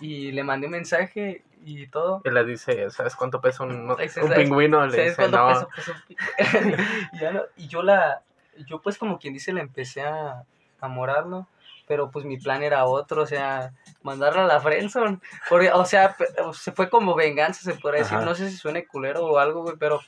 [0.00, 2.22] Y le mandé un mensaje y todo.
[2.24, 3.96] Y le dice, ¿sabes cuánto pesa un, un
[4.34, 4.84] pingüino?
[4.86, 5.48] Le ¿Sabes dice, cuánto no.
[5.48, 5.68] peso?
[5.76, 6.72] Peso un
[7.12, 8.22] y, ya no- y yo la,
[8.66, 10.44] yo pues como quien dice, la empecé a
[10.78, 11.48] enamorar, ¿no?
[11.86, 13.72] Pero pues mi plan era otro, o sea,
[14.02, 15.18] mandarla a la friendzone.
[15.48, 16.16] Porque, o sea,
[16.52, 18.16] se fue como venganza, se podría decir.
[18.18, 18.24] Ajá.
[18.26, 20.00] No sé si suene culero o algo, güey, pero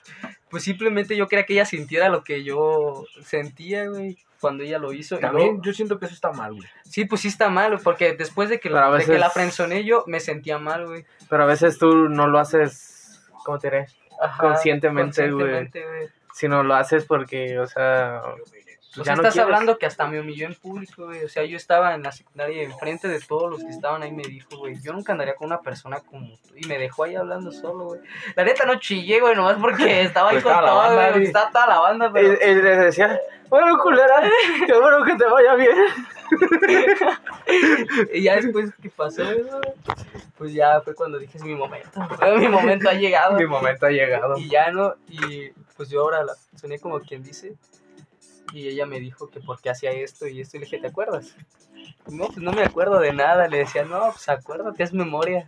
[0.48, 4.92] pues simplemente yo quería que ella sintiera lo que yo sentía, güey, cuando ella lo
[4.92, 5.16] hizo.
[5.16, 6.68] Y También luego- yo siento que eso está mal, güey.
[6.84, 9.84] sí, pues sí está mal, güey, porque después de que, la, de que la friendzoneé
[9.84, 11.04] yo, me sentía mal, güey.
[11.28, 13.86] Pero a veces tú no lo haces, ¿cómo te diré?
[14.20, 15.32] Ajá, Conscientemente, güey.
[15.62, 16.08] conscientemente, güey.
[16.34, 18.22] Si no lo haces porque, o sea...
[18.98, 19.38] O sea, no estás quieres.
[19.44, 21.24] hablando que hasta me humilló en público, güey.
[21.24, 24.12] O sea, yo estaba en la secundaria y enfrente de todos los que estaban ahí
[24.12, 26.54] me dijo, güey, yo nunca andaría con una persona como tú.
[26.56, 28.00] Y me dejó ahí hablando solo, güey.
[28.36, 31.24] La neta no chillé, güey, nomás porque estaba ahí Pues con banda, güey.
[31.24, 32.50] Estaba toda la banda, Y, pero...
[32.50, 34.22] y le decía, bueno, culera,
[34.66, 35.76] qué bueno que te vaya bien.
[38.12, 39.60] Y ya después que pasó eso,
[40.36, 42.00] pues ya fue cuando dije, es mi momento.
[42.38, 43.36] Mi momento ha llegado.
[43.36, 44.36] Mi momento ha llegado.
[44.38, 47.54] Y ya no, y pues yo ahora la soné como quien dice.
[48.52, 50.56] Y ella me dijo que por qué hacía esto y esto.
[50.56, 51.36] Y le dije, ¿te acuerdas?
[52.06, 53.48] No, pues no me acuerdo de nada.
[53.48, 55.46] Le decía, no, pues acuérdate, es memoria.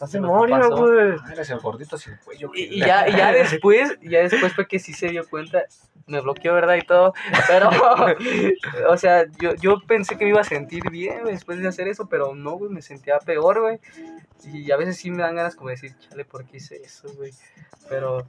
[0.00, 1.16] Hace memoria, güey.
[1.22, 2.50] Ah, eres el gordito sin cuello.
[2.54, 5.64] Y, y ya, y ya después, ya después fue que sí se dio cuenta.
[6.06, 6.76] Me bloqueó, ¿verdad?
[6.76, 7.12] Y todo.
[7.46, 7.70] Pero,
[8.88, 12.08] o sea, yo, yo pensé que me iba a sentir bien después de hacer eso,
[12.08, 13.80] pero no, güey, me sentía peor, güey.
[14.44, 17.12] Y a veces sí me dan ganas como de decir, chale, ¿por qué hice eso,
[17.14, 17.32] güey?
[17.88, 18.24] Pero,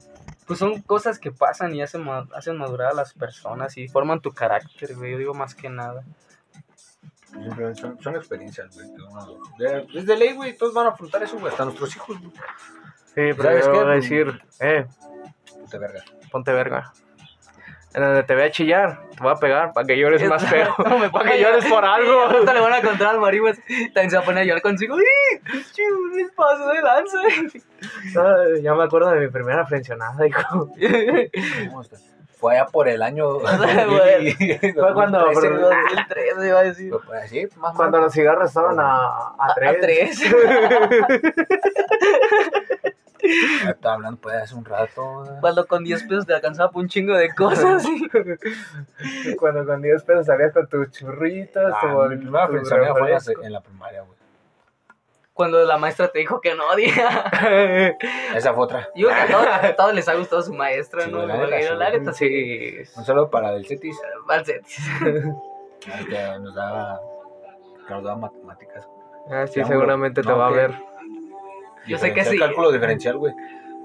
[0.46, 2.04] pues son cosas que pasan y hacen,
[2.34, 5.12] hacen madurar a las personas y forman tu carácter, güey.
[5.12, 6.04] Yo digo más que nada.
[7.74, 8.86] Son, son experiencias, güey.
[8.94, 10.56] que uno- de- Es de ley, güey.
[10.56, 11.50] Todos van a afrontar eso, güey.
[11.52, 12.32] Hasta nuestros hijos, güey.
[12.32, 13.70] Sí, pero ¿Sabes qué?
[13.70, 14.86] voy a decir, eh,
[15.60, 16.04] Puta verga.
[16.30, 16.92] ponte verga.
[17.92, 20.72] En donde te vea chillar, te voy a pegar para que llores más feo.
[20.88, 22.20] No, me para que llores por algo.
[22.26, 23.58] Ahorita le van a contar al marihuas.
[23.94, 24.96] También se va a poner a llorar consigo.
[24.96, 27.18] Me pasó de lanza.
[28.62, 30.68] Ya me acuerdo de mi primera frencionada, hijo.
[31.68, 31.96] ¿Cómo está?
[32.40, 33.34] Fue allá por el año.
[33.38, 34.32] Güey.
[34.72, 35.60] Fue cuando- 2013, güey.
[35.60, 36.90] 2003, iba a decir.
[36.90, 39.70] Pues, pues, sí, más Cuando los cigarros estaban a, a tres.
[39.76, 40.20] A tres.
[43.68, 45.24] Estaba hablando pues hace un rato.
[45.24, 45.40] güey.
[45.40, 47.84] Cuando con 10 pesos te alcanzaba por un chingo de cosas.
[49.38, 52.08] Cuando con 10 pesos salías con tus churritos, Ah, tu, tu fue
[53.42, 54.19] en la primaria, güey.
[55.40, 57.96] Cuando la maestra te dijo que no, día.
[58.34, 58.90] Esa fue otra.
[58.94, 61.24] Yo a todos, a todos les ha gustado su maestra, Sí, ¿no?
[61.24, 62.74] la neta, la neta sí.
[62.94, 64.86] Un saludo para del CETIS, Falsetis.
[65.00, 67.00] que nos daba,
[67.88, 68.86] que nos daba matemáticas.
[69.30, 70.74] Ah, sí, seguramente te no, va a que- ver.
[71.86, 72.38] Yo sé que sí.
[72.38, 73.32] Cálculo diferencial, güey.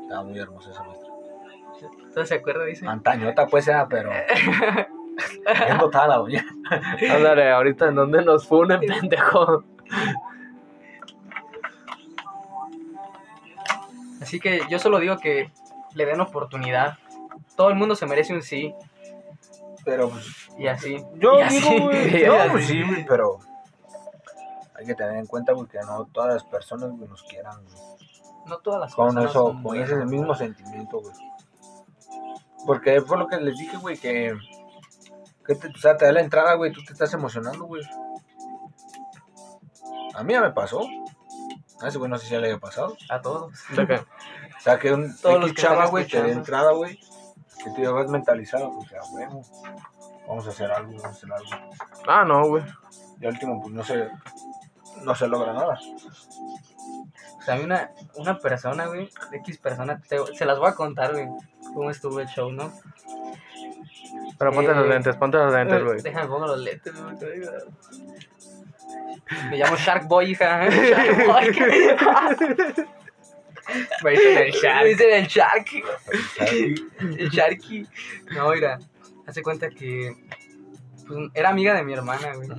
[0.01, 1.10] Estaba muy hermosa esa maestra.
[2.03, 2.66] ¿Entonces se acuerda?
[2.66, 2.86] Dice.
[2.86, 4.10] Antañota, pues, era, pero.
[5.68, 6.45] Viendo toda la doña.
[7.10, 9.64] Ándale, ahorita en dónde nos funen, pendejo.
[14.26, 15.52] Así que yo solo digo que
[15.94, 16.98] le den oportunidad.
[17.56, 18.74] Todo el mundo se merece un sí.
[19.84, 20.98] Pero pues, Y así.
[21.20, 21.60] yo Y así.
[21.60, 23.38] digo, güey, no, pues sí, güey, pero
[24.74, 27.78] hay que tener en cuenta, güey, que no todas las personas, güey, nos quieran, güey.
[28.48, 31.14] No todas las con personas eso, son con buenas, ese mismo sentimiento, güey.
[32.66, 34.36] Porque fue lo que les dije, güey, que,
[35.46, 37.84] que te, o sea, te da la entrada, güey, tú te estás emocionando, güey.
[40.16, 40.82] A mí ya me pasó.
[41.82, 42.96] A ese güey no sé si ya le había pasado.
[43.10, 43.54] A todos.
[43.76, 43.96] ¿De qué?
[43.96, 46.40] O sea, que un Todos X los que chava, güey, te dé escuchando.
[46.40, 47.00] entrada, güey,
[47.64, 49.42] que tú ya vas mentalizado, pues, ya, bueno,
[50.28, 51.50] vamos a hacer algo, vamos a hacer algo.
[52.08, 52.64] Ah, no, güey.
[53.20, 54.10] Y al último, pues, no se,
[55.04, 55.78] no se logra nada.
[57.38, 60.76] O sea, a mí una, una persona, güey, X persona, te- se las voy a
[60.76, 61.28] contar, güey,
[61.74, 62.72] cómo estuvo el show, ¿no?
[64.38, 66.02] Pero ponte Eh, los lentes, ponte los lentes, Eh, güey.
[66.02, 67.16] Déjame pongo los lentes, güey.
[69.50, 70.70] Me llamo Shark Boy, hija.
[70.70, 71.52] Shark Boy.
[74.04, 74.86] Me dicen el Me Shark.
[74.86, 75.66] dicen el Shark.
[77.18, 77.88] El Sharky.
[78.36, 78.80] No, mira,
[79.26, 80.16] hace cuenta que
[81.08, 82.50] pues, era amiga de mi hermana, güey.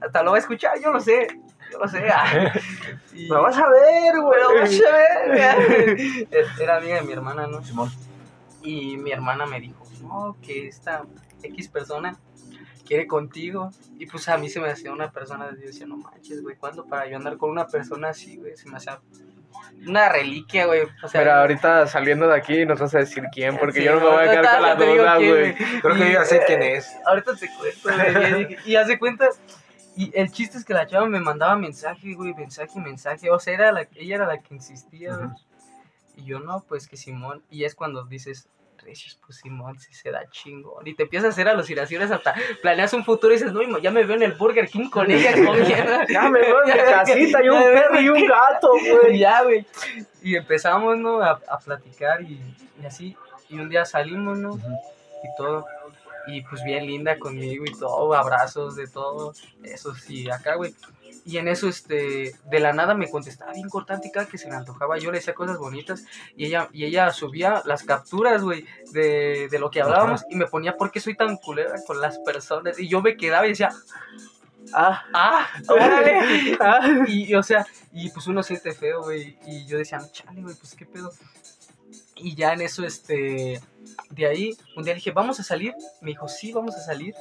[0.00, 1.28] Hasta lo va a escuchar, yo lo sé.
[1.70, 2.06] Yo lo sé.
[2.12, 2.52] ah.
[3.14, 4.38] Y- Me vas a ver, güey.
[4.40, 4.96] Pero vas a
[5.32, 6.28] ver.
[6.60, 7.62] Era amiga de mi hermana, ¿no?
[7.62, 7.90] Simón.
[8.62, 11.02] Y mi hermana me dijo, no, que esta
[11.42, 12.16] X persona
[12.92, 13.70] quiere contigo.
[13.98, 16.84] Y pues a mí se me hacía una persona, yo decía, no manches, güey, ¿cuándo
[16.84, 18.54] para yo andar con una persona así, güey?
[18.54, 19.00] Se me hacía
[19.86, 20.82] una reliquia, güey.
[21.02, 23.94] O sea, Pero ahorita saliendo de aquí nos vas a decir quién, porque Sí, yo
[23.94, 25.54] no me voy a quedar con la duda, güey.
[25.54, 26.94] Creo que yo ya sé quién es.
[27.06, 28.58] Ahorita te cuento, güey.
[28.66, 29.28] Y, y hace cuenta.
[29.96, 33.30] Y el chiste es que la chava me mandaba mensaje, güey, mensaje, mensaje.
[33.30, 35.28] O sea, era la, ella era la que insistía, güey.
[35.28, 35.36] Ujú.
[36.16, 37.42] Y yo no, pues que Simón.
[37.50, 38.50] Y es cuando dices,
[38.84, 40.86] Pues Simón, sí se da chingón.
[40.86, 44.04] Y te empiezas a hacer alucinaciones hasta planeas un futuro y dices, no, ya me
[44.04, 45.92] veo en el Burger King con ella comiendo.
[46.08, 49.18] Ya me veo en mi casita y un perro y un gato, güey.
[49.18, 49.64] ya, güey.
[50.22, 51.22] Y empezamos, ¿no?
[51.22, 52.40] A, a platicar y,
[52.82, 53.16] y así.
[53.48, 54.56] Y un día salimos, ¿no?
[54.56, 55.64] Y todo.
[56.26, 59.32] Y pues bien linda conmigo y todo, abrazos de todo,
[59.64, 60.72] eso sí, acá, güey.
[61.24, 64.48] Y en eso, este, de la nada me contestaba bien cortante y cada que se
[64.48, 66.04] me antojaba, yo le decía cosas bonitas
[66.36, 70.46] y ella, y ella subía las capturas, güey, de, de lo que hablábamos y me
[70.46, 72.78] ponía por qué soy tan culera con las personas.
[72.78, 73.70] Y yo me quedaba y decía,
[74.72, 76.56] Ah, ah, órale.
[76.60, 77.04] ah.
[77.06, 79.36] Y, y, o sea, y pues uno siente feo, güey.
[79.46, 81.12] Y yo decía, no, chale, güey, pues qué pedo.
[82.16, 83.60] Y ya en eso, este,
[84.10, 85.74] de ahí, un día dije, vamos a salir.
[86.00, 87.14] Me dijo, sí, vamos a salir.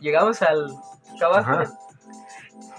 [0.00, 0.70] Llegamos al
[1.18, 1.72] trabajo.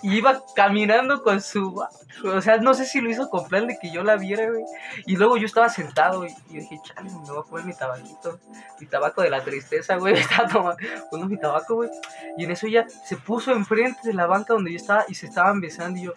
[0.01, 1.83] Y iba caminando con su.
[2.23, 4.63] O sea, no sé si lo hizo con plan de que yo la viera, güey.
[5.05, 6.25] Y luego yo estaba sentado.
[6.25, 8.39] Y yo dije, chale, me voy a poner mi tabaquito.
[8.79, 10.13] Mi tabaco de la tristeza, güey.
[10.19, 11.89] Estaba tomando mi tabaco, güey.
[12.37, 15.27] Y en eso ella se puso enfrente de la banca donde yo estaba y se
[15.27, 15.99] estaban besando.
[15.99, 16.13] Y yo.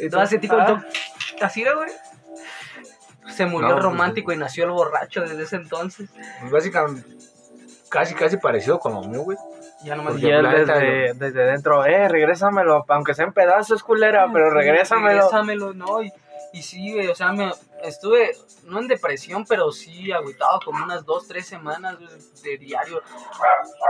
[0.00, 0.62] Entonces sentí como.
[0.62, 0.84] Ah.
[1.40, 1.90] Así era, güey.
[3.30, 6.10] Se murió No, pues, romántico y nació el borracho desde ese entonces.
[6.40, 7.08] Pues básicamente,
[7.88, 9.38] casi, casi parecido con lo mío, güey.
[9.84, 13.82] Ya no me Porque Y él desde, desde dentro, eh, regrésamelo, aunque sea en pedazos,
[13.82, 15.08] culera, pero regrésamelo.
[15.08, 16.02] Regrésamelo, no.
[16.02, 16.12] Y,
[16.52, 17.50] y sí, güey, o sea, me
[17.82, 22.08] estuve, no en depresión, pero sí agüitado como unas dos, tres semanas güey,
[22.42, 23.02] de diario.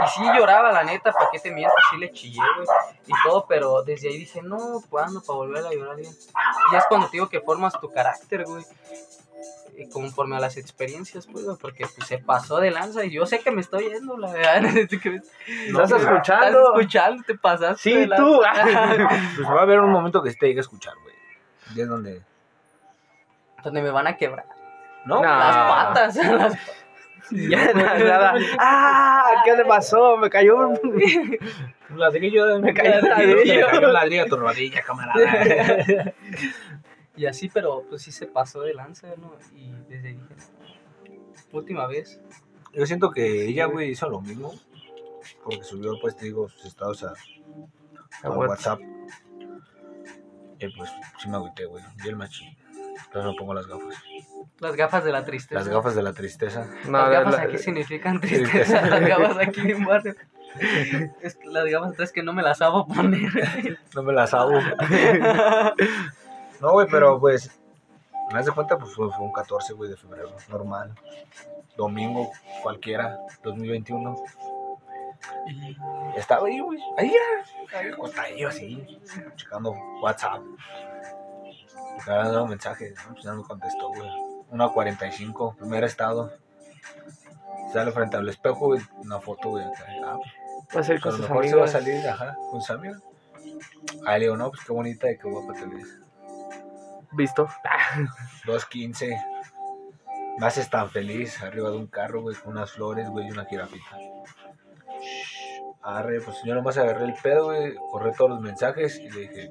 [0.04, 1.74] Y sí lloraba, la neta, ¿para qué te miento?
[1.90, 2.68] Sí le chillé, güey,
[3.06, 5.20] y todo, pero desde ahí dije, no, ¿cuándo?
[5.22, 6.14] Para volver a llorar bien.
[6.72, 8.64] Y es cuando te digo que formas tu carácter, güey.
[9.76, 13.40] Eh, Conforme a las experiencias, pues, porque pues, se pasó de lanza y yo sé
[13.40, 14.60] que me estoy yendo, la verdad.
[14.72, 16.46] me- ¿Estás escuchando?
[16.46, 17.82] Estás escuchando, te pasaste.
[17.82, 18.24] Sí, de lanza.
[18.24, 18.40] tú.
[19.36, 21.14] Pues va a haber un momento que se te llegue a escuchar, güey.
[21.74, 22.22] Y es donde.
[23.64, 24.46] Donde me van a quebrar.
[25.04, 25.16] ¿No?
[25.16, 25.22] No.
[25.38, 26.16] Las patas.
[26.16, 26.54] las
[27.30, 28.34] Ya, nada, nada.
[28.58, 29.42] ¡Ah!
[29.44, 30.16] ¿Qué le pasó?
[30.18, 30.78] Me cayó un...
[31.96, 32.58] Ladrillo.
[32.60, 33.66] Me cayó un Me ladrillo.
[33.68, 36.12] cayó un ladrillo a tu rodilla, camarada.
[37.16, 39.34] Y así, pero pues sí se pasó de lanza, ¿no?
[39.54, 40.34] Y desde ahí dije,
[41.52, 42.20] última vez.
[42.72, 44.52] Yo siento que ella, güey, hizo lo mismo.
[45.44, 47.12] Porque subió, pues, te digo, sus estados a,
[48.22, 48.80] A a WhatsApp.
[50.58, 51.84] Y pues, sí me agüité, güey.
[52.04, 52.56] Y el machi.
[53.06, 53.94] Entonces me pongo las gafas.
[54.58, 55.58] Las gafas de la tristeza.
[55.60, 56.66] Las gafas de la tristeza.
[56.86, 58.50] No, las gafas la- aquí significan Tristeza.
[58.80, 58.86] tristeza.
[58.86, 60.14] Las gafas aquí en barrio.
[61.20, 63.30] Es que las gafas es que no me las sabo poner.
[63.94, 64.58] No me las hago.
[66.62, 67.50] No, güey, pero pues.
[68.28, 70.30] Me das de cuenta, pues fue, fue un 14, güey, de febrero.
[70.48, 70.94] Normal.
[71.76, 72.30] Domingo,
[72.62, 74.16] cualquiera, 2021.
[75.48, 75.76] Y
[76.16, 76.78] Estaba ahí, güey.
[76.96, 77.12] Ahí.
[77.74, 79.00] Ahí acostadillo así.
[79.36, 80.40] Checando WhatsApp.
[82.06, 82.94] Habían dado mensajes.
[83.06, 83.12] ¿no?
[83.12, 84.08] Pues ya no me contestó, güey.
[84.52, 86.32] 1.45, primer estado.
[87.72, 88.80] Sale frente al espejo, güey.
[88.98, 89.64] Una foto, güey.
[89.64, 89.84] acá.
[90.06, 90.18] Ah,
[90.74, 92.70] Va a ser pues, a con sus mejor se va a salir, ajá, con sus
[92.70, 93.02] amigas.
[94.06, 96.01] Ahí le digo, no, pues qué bonita y qué guapa te ves.
[97.12, 97.46] Visto.
[98.46, 99.16] 2.15.
[100.38, 103.44] Me haces tan feliz arriba de un carro, güey, con unas flores, güey, y una
[103.44, 103.98] jirafita.
[105.82, 109.50] Arre, pues yo nomás agarré el pedo, güey, corré todos los mensajes y le dije,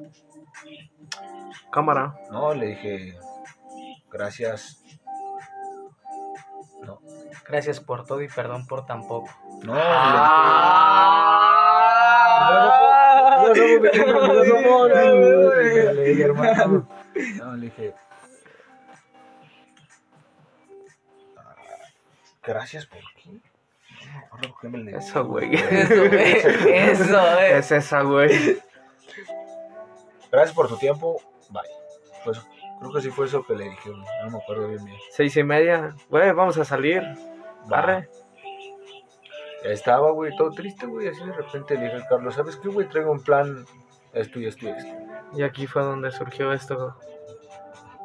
[1.72, 2.16] Cámara.
[2.32, 3.18] no, le dije,
[4.10, 4.78] gracias.
[6.84, 7.00] No,
[7.48, 9.30] Gracias por todo y perdón por tan poco.
[9.64, 9.74] no,
[12.62, 13.44] Ah.
[13.54, 16.66] le dije, "No somos vecinos, no somos", le dije, hermano.
[16.66, 16.96] No, le dije, "Ah, gracias por qué.
[16.98, 17.01] No
[24.12, 25.56] me acuerdo por qué me le Eso, güey.
[25.56, 26.32] Eso, güey.
[26.74, 27.58] Eso, eh.
[27.58, 28.62] Es esa, güey.
[30.32, 31.62] Gracias por tu tiempo, bye.
[32.24, 32.42] Pues
[32.80, 34.98] creo que sí fue eso que le dije, güey, no me acuerdo bien bien.
[35.12, 35.96] Seis y media.
[36.10, 37.04] Güey, vamos a salir.
[37.72, 37.80] Va.
[37.80, 38.10] Arre.
[39.64, 42.90] Estaba, güey, todo triste, güey, así de repente le dije al Carlos, ¿sabes qué, güey?
[42.90, 43.64] Traigo un plan,
[44.12, 44.94] esto y esto y esto.
[45.34, 46.98] Y aquí fue donde surgió esto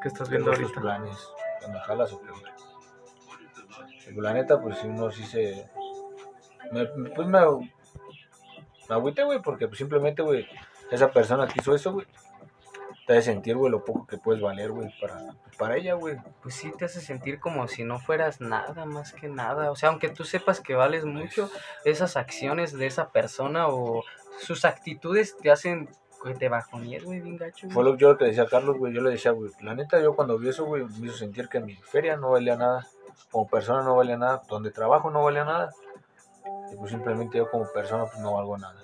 [0.01, 0.81] que estás viendo ahorita.
[0.81, 1.17] planes,
[1.61, 2.29] cuando jalas o qué,
[4.05, 5.69] pues, La neta, pues si uno sí se...
[6.73, 10.47] Me, me- pues me, me agüité, güey, porque pues, simplemente, güey,
[10.91, 12.07] esa persona que hizo eso, güey,
[13.07, 16.17] te hace sentir, güey, lo poco que puedes valer, güey, para, para ella, güey.
[16.43, 19.71] Pues sí te hace sentir como si no fueras nada, más que nada.
[19.71, 21.49] O sea, aunque tú sepas que vales mucho,
[21.85, 24.03] esas acciones de esa persona o
[24.41, 25.89] sus actitudes te hacen
[26.23, 26.49] que te
[27.05, 27.69] güey, bien gacho.
[27.71, 27.93] Fue güey.
[27.93, 28.93] lo que yo le decía a Carlos, güey.
[28.93, 31.61] Yo le decía, güey, la neta, yo cuando vi eso, güey, me hizo sentir que
[31.61, 32.87] mi feria no valía nada.
[33.31, 34.43] Como persona no valía nada.
[34.49, 35.73] Donde trabajo no valía nada.
[36.73, 38.81] Y pues simplemente yo como persona, pues no valgo nada.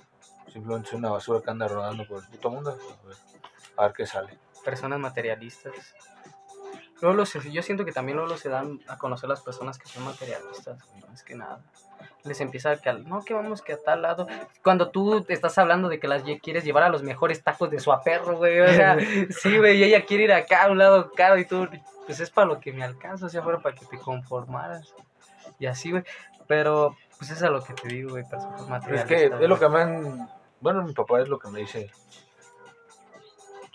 [0.52, 2.70] Simplemente soy una basura que anda rodando por el puto mundo.
[2.70, 3.16] A ver,
[3.76, 4.38] a ver qué sale.
[4.64, 5.72] Personas materialistas.
[7.00, 10.04] Luego se- yo siento que también luego se dan a conocer las personas que son
[10.04, 11.60] materialistas, güey, más que nada.
[12.24, 14.28] Les empieza a cal, no, que vamos que a tal lado.
[14.62, 17.80] Cuando tú te estás hablando de que las quieres llevar a los mejores tacos de
[17.80, 18.60] su aperro, güey.
[18.60, 18.96] O sea,
[19.30, 21.68] sí, güey, y ella quiere ir acá a un lado caro y tú,
[22.06, 24.94] pues es para lo que me alcanza, o sea, fuera para que te conformaras.
[25.58, 26.04] Y así, güey.
[26.46, 28.24] Pero, pues es a lo que te digo, güey,
[28.90, 30.28] Es que es lo que me han...
[30.60, 31.90] Bueno, mi papá es lo que me dice.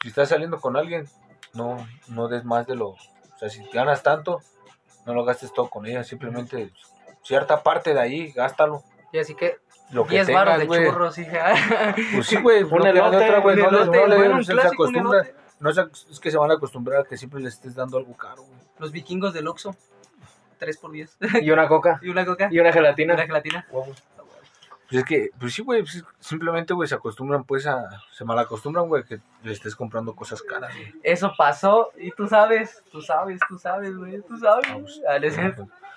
[0.02, 1.08] Si estás saliendo con alguien,
[1.54, 2.90] no, no des más de lo...
[2.90, 4.42] O sea, si ganas tanto,
[5.06, 6.04] no lo gastes todo con ella.
[6.04, 6.72] Simplemente
[7.28, 8.84] cierta parte de ahí, gástalo.
[9.12, 9.58] Y así que,
[9.92, 11.54] Lo que 10 baros tengas, de churros, hija.
[12.14, 15.36] Pues sí, güey, Un no otra, güey, no les- no les- se les elote.
[15.60, 18.16] no se- es que se van a acostumbrar a que siempre les estés dando algo
[18.16, 18.60] caro, güey.
[18.80, 19.76] Los vikingos del Oxxo.
[20.60, 21.18] 3 por 10.
[21.42, 22.00] Y una coca.
[22.02, 22.48] y una coca.
[22.52, 23.14] Y una Y gelatina.
[23.14, 23.66] una gelatina.
[24.90, 28.88] Pues es que, pues sí, güey, pues simplemente, güey, se acostumbran, pues, a, se malacostumbran,
[28.88, 30.94] güey, que le estés comprando cosas caras, güey.
[31.04, 34.66] Eso pasó y tú sabes, tú sabes, tú sabes, güey, tú sabes.
[34.72, 35.02] Vamos.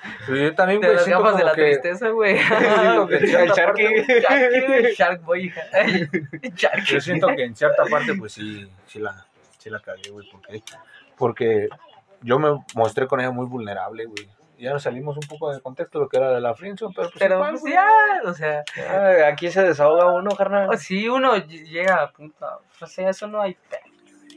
[0.03, 1.63] Ah, yo también, güey, las siento gafas de la que...
[1.63, 2.39] tristeza, güey.
[3.11, 3.85] El Sharky.
[4.27, 5.53] parte- Shark Boy.
[6.87, 9.27] Yo siento que en cierta parte, pues sí, sí la,
[9.59, 10.29] sí la cagué, güey.
[10.31, 10.63] ¿Por qué?
[11.17, 11.69] Porque
[12.23, 14.29] yo me mostré con ella muy vulnerable, güey.
[14.59, 17.09] Ya nos salimos un poco del contexto de lo que era de la friendzone, pero
[17.09, 17.89] pues Pero igual, pues ya,
[18.27, 20.79] o sea, Ay, aquí se desahoga uno, carnal.
[20.79, 22.47] si uno ll- llega a punto,
[22.81, 23.81] o sea, eso no hay pe-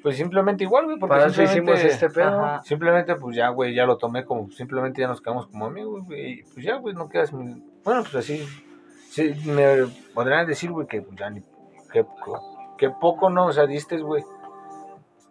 [0.03, 2.43] Pues simplemente igual, güey, porque Para eso hicimos este pedo.
[2.43, 2.61] Ajá.
[2.63, 6.31] simplemente, pues ya, güey, ya lo tomé como, simplemente ya nos quedamos como amigos, güey,
[6.39, 8.45] y pues ya, güey, no quedas, muy- bueno, pues así,
[9.09, 11.41] sí, me podrían decir, güey, que pues ya ni,
[11.91, 12.05] que,
[12.77, 14.23] que poco no, o sea, diste, güey,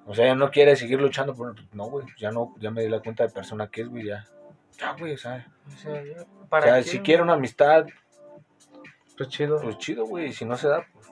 [0.07, 2.89] o sea, ya no quieres seguir luchando, por, no, güey, ya no, ya me di
[2.89, 4.25] la cuenta de persona que es, güey, ya,
[4.79, 7.85] ya, güey, o sea, O sea, ya, o ¿para sea, si quiere una amistad,
[9.19, 9.61] Pues chido.
[9.61, 11.07] pues chido, güey, si no se da, pues,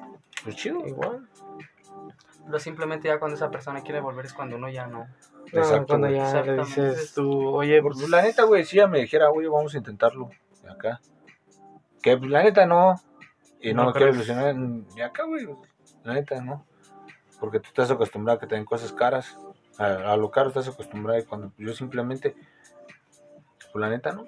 [0.45, 1.29] pues chido, Igual.
[2.51, 5.07] Pero simplemente ya cuando esa persona quiere volver es cuando uno ya no.
[5.07, 6.19] No, Exacto, cuando güey.
[6.19, 9.47] ya le dices tú, oye, Porque, pues, la neta, güey, si ella me dijera, oye,
[9.47, 10.31] vamos a intentarlo
[10.65, 11.01] de acá.
[12.03, 12.95] Que pues, la neta no.
[13.61, 15.49] Y no, No me quiero ilusionar de acá, güey.
[16.03, 16.67] La neta no.
[17.39, 19.39] Porque tú estás acostumbrado a que te den cosas caras.
[19.79, 21.21] A, a lo caro estás acostumbrado.
[21.21, 22.35] Y cuando yo simplemente,
[23.73, 24.25] pues la neta no.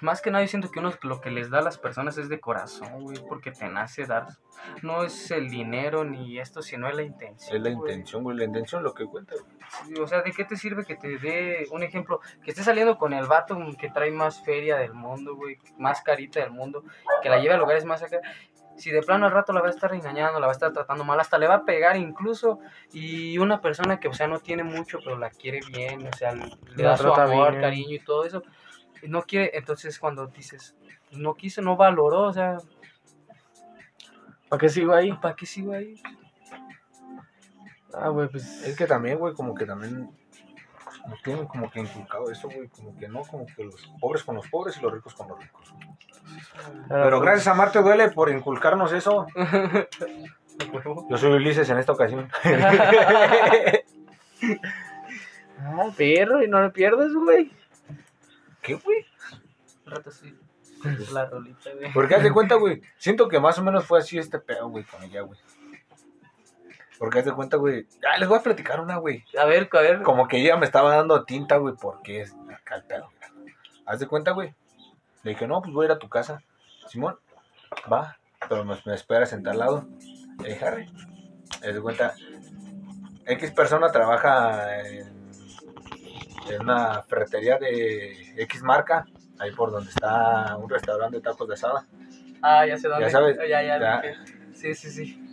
[0.00, 2.28] Más que nada, yo siento que uno lo que les da a las personas es
[2.28, 4.26] de corazón, güey, porque te nace dar.
[4.82, 7.56] No es el dinero ni esto, sino es la intención.
[7.56, 7.92] Es la güey.
[7.92, 8.36] intención, güey.
[8.36, 9.56] La intención es lo que cuenta, güey.
[9.86, 12.20] Sí, O sea, ¿de qué te sirve que te dé un ejemplo?
[12.42, 16.40] Que estés saliendo con el vato que trae más feria del mundo, güey, más carita
[16.40, 16.82] del mundo,
[17.22, 18.18] que la lleve a lugares más acá.
[18.76, 21.04] Si de plano al rato la va a estar engañando, la va a estar tratando
[21.04, 22.60] mal, hasta le va a pegar incluso.
[22.92, 26.32] Y una persona que, o sea, no tiene mucho, pero la quiere bien, o sea,
[26.34, 26.48] le
[26.82, 27.60] La da su amor, bien.
[27.62, 28.42] cariño y todo eso.
[29.02, 30.74] Y no quiere, entonces cuando dices,
[31.12, 32.58] no quiso, no valoró, o sea,
[34.48, 35.12] ¿para qué sigo ahí?
[35.12, 36.00] ¿para qué sigo ahí?
[37.94, 38.62] Ah, güey, pues.
[38.62, 40.10] Es que también, güey, como que también
[41.08, 42.68] nos tienen como que inculcado eso, güey.
[42.68, 45.38] Como que no, como que los pobres con los pobres y los ricos con los
[45.40, 45.74] ricos.
[46.88, 49.26] Pero gracias a Marte Duele por inculcarnos eso.
[51.10, 52.30] Yo soy Ulises en esta ocasión.
[55.62, 57.50] Ah, perro, y no lo pierdes, güey.
[58.78, 59.06] Qué, güey?
[59.86, 60.36] Un rato sí.
[61.12, 61.92] La rolita, güey.
[61.92, 62.80] Porque haz de cuenta, güey.
[62.96, 65.38] Siento que más o menos fue así este pedo, güey, con ella, güey.
[66.98, 67.86] Porque haz de cuenta, güey.
[68.06, 69.24] Ah, les voy a platicar una, güey.
[69.38, 70.02] A ver, a ver.
[70.02, 73.10] Como que ella me estaba dando tinta, güey, porque es acá el pedo.
[73.86, 74.54] Haz de cuenta, güey.
[75.22, 76.42] Le dije, no, pues voy a ir a tu casa.
[76.88, 77.18] Simón,
[77.92, 78.18] va,
[78.48, 79.86] pero me, me esperas en tal lado.
[80.42, 80.88] Le dije, arre.
[81.62, 82.14] Haz de cuenta,
[83.26, 85.19] X persona trabaja en,
[86.54, 89.06] en una ferretería de X marca,
[89.38, 91.86] ahí por donde está un restaurante de tacos de asada.
[92.42, 93.04] Ah, ya sé dónde.
[93.06, 94.02] Ya sabes, Ya, ya.
[94.52, 95.26] Sí, sí, sí.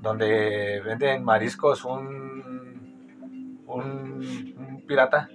[0.00, 5.28] donde venden mariscos un, un, un pirata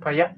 [0.00, 0.36] ¿Para allá?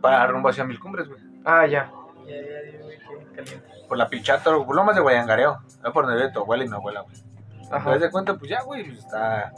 [0.00, 1.20] para rumbo hacia Mil Cumbres, güey.
[1.46, 1.90] Ah, ya.
[2.26, 3.68] Ya, ya, ya, güey, qué caliente.
[3.88, 5.60] Por la Pichato, por Lomas de Guayangareo.
[5.66, 7.16] Es por donde vive tu abuela y mi abuela, güey.
[7.70, 7.92] Ajá.
[7.94, 9.50] Te das cuenta, pues ya, güey, pues está,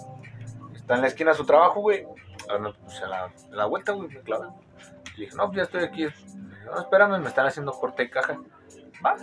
[0.87, 2.07] está en la esquina de su trabajo, güey.
[2.49, 4.55] Ah, no, Pues a la, la vuelta, güey, me clavan.
[5.17, 6.07] Y dije, no, pues ya estoy aquí.
[6.65, 8.39] No, espérame, me están haciendo corte y caja.
[9.05, 9.17] Va.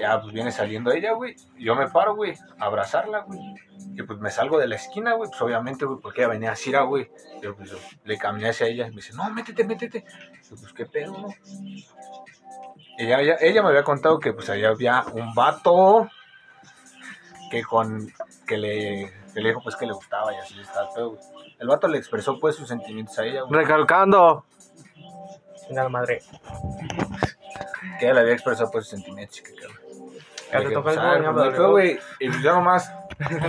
[0.00, 1.36] Ya, pues viene saliendo ella, güey.
[1.58, 3.38] Yo me paro, güey, a abrazarla, güey.
[3.94, 6.56] Y pues me salgo de la esquina, güey, pues obviamente, güey, porque ella venía a
[6.56, 7.10] Cira, güey.
[7.42, 10.02] Pero pues yo le caminé hacia ella y me dice, no, métete, métete.
[10.48, 11.28] Yo, pues qué pedo, ¿no?
[12.96, 16.08] Ella, ella, ella me había contado que pues allá había un vato
[17.50, 18.10] que con
[18.46, 21.20] que le, que le dijo pues que le gustaba y así está el güey.
[21.58, 23.60] El vato le expresó pues sus sentimientos a ella, güey.
[23.60, 24.44] Recalcando.
[25.68, 26.22] Final madre.
[27.98, 29.78] Que ella le había expresado pues sus sentimientos que cabrón.
[30.52, 31.98] Ya te toca el pues, güey.
[32.20, 32.92] Y yo nomás,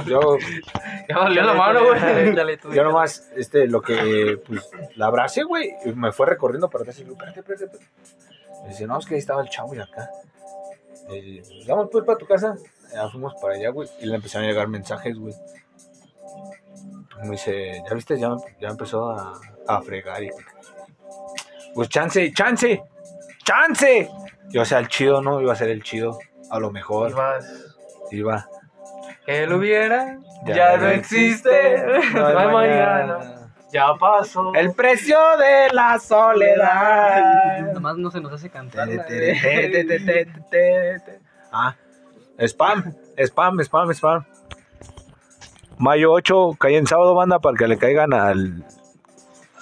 [0.07, 0.37] yo,
[1.09, 2.35] Ya valió la mano, güey.
[2.73, 6.99] Yo nomás, este, lo que, pues, la abracé, güey, y me fue recorriendo para atrás
[6.99, 7.91] y digo, espérate, espérate, espérate.
[8.63, 10.09] Me dice, no, es que ahí estaba el chavo y acá.
[11.09, 12.55] Y pues, vamos pues para tu casa.
[12.91, 15.35] Ya fuimos para allá, güey, y le empezaron a llegar mensajes, güey.
[17.23, 18.19] Me dice, ¿ya viste?
[18.19, 19.33] Ya, ya empezó a,
[19.67, 20.29] a fregar y...
[21.73, 22.81] Pues chance, chance,
[23.43, 24.09] chance.
[24.49, 25.41] Y o sea, el chido, ¿no?
[25.41, 26.17] Iba a ser el chido,
[26.49, 27.11] a lo mejor.
[27.11, 27.75] Ibas.
[28.11, 28.47] Iba.
[29.25, 30.19] Que lo hubiera.
[30.45, 31.83] Ya, no existe.
[32.13, 33.35] No hay mañana.
[33.73, 34.53] Ya pasó.
[34.53, 37.71] El precio de la soledad.
[37.73, 38.87] Nomás no se nos hace cantar.
[41.51, 41.75] Ah,
[42.39, 44.25] spam, spam, spam, spam.
[45.77, 48.63] Mayo 8, cae en sábado, banda, para que le caigan al.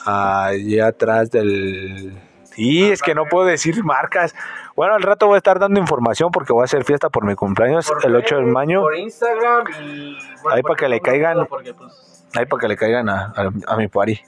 [0.06, 2.20] Allá atrás del.
[2.44, 4.36] Sí, es que no puedo decir marcas.
[4.76, 7.36] Bueno, al rato voy a estar dando información porque voy a hacer fiesta por mi
[7.36, 8.82] cumpleaños Por el 8 de mayo.
[8.82, 10.18] Por Instagram y.
[10.52, 11.48] Ahí para que le caigan.
[11.48, 12.28] Porque pues.
[12.36, 14.20] Ahí para que le caigan a, a, a mi party.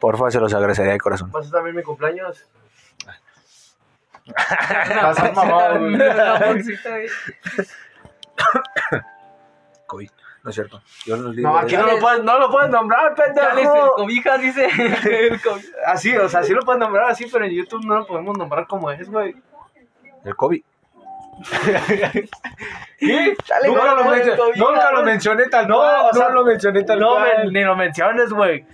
[0.00, 1.30] Porfa, se los agradecería de corazón.
[1.42, 2.46] Ser también mi cumpleaños.
[9.86, 10.10] COVID.
[10.44, 10.82] No es cierto.
[11.06, 13.94] Yo los No, aquí no lo puedes, no lo puedes nombrar, pendejo.
[13.96, 14.68] Cobijas, dice.
[15.86, 18.66] Así, o sea, sí lo puedes nombrar así, pero en YouTube no lo podemos nombrar
[18.66, 19.34] como es, güey.
[20.22, 20.62] El COVID.
[22.98, 23.36] ¿Qué?
[23.66, 26.06] nunca, lo mencioné, no, nunca no, lo mencioné tal no, cual.
[26.10, 27.46] o sea, no lo mencioné tal No, cual.
[27.46, 28.64] me- ni lo menciones, güey.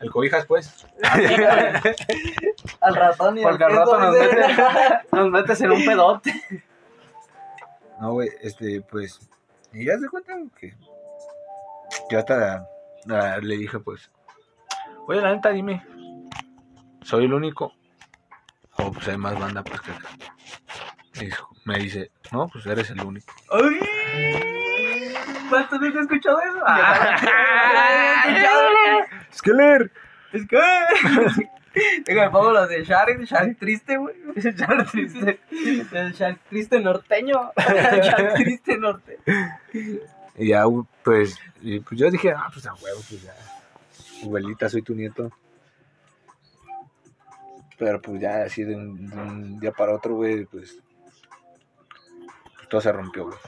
[0.00, 0.86] El cobijas, pues.
[2.80, 4.46] Al ratón y Porque al rato nos metes,
[5.12, 6.64] nos metes en un pedote.
[8.00, 9.20] No, güey, este, pues.
[9.72, 10.74] Y ya se cuenta que.
[12.10, 12.66] Yo hasta
[13.08, 14.10] ah, le dije, pues.
[15.06, 15.86] Oye, la neta, dime.
[17.02, 17.72] ¿Soy el único?
[18.78, 20.08] O pues hay más banda, pues que acá.
[21.20, 21.30] Me
[21.64, 23.32] Me dice, no, pues eres el único.
[23.52, 25.14] ¡Ay!
[25.48, 26.58] ¿Cuántas veces has escuchado eso?
[29.32, 29.92] ¡Skeller!
[30.32, 30.58] Es que.
[32.04, 34.16] Déjame pongo los de Shark, Shark triste, güey.
[34.34, 35.40] Shark triste.
[35.92, 37.52] El Shark triste norteño.
[37.56, 39.22] Shark triste norteño.
[40.40, 40.64] Y ya,
[41.04, 43.34] pues, y pues yo dije, ah, pues a huevo, pues ya.
[44.24, 45.30] Abuelita, soy tu nieto.
[47.76, 50.78] Pero pues ya así de un, de un día para otro, güey, pues,
[52.56, 53.38] pues, todo se rompió, güey.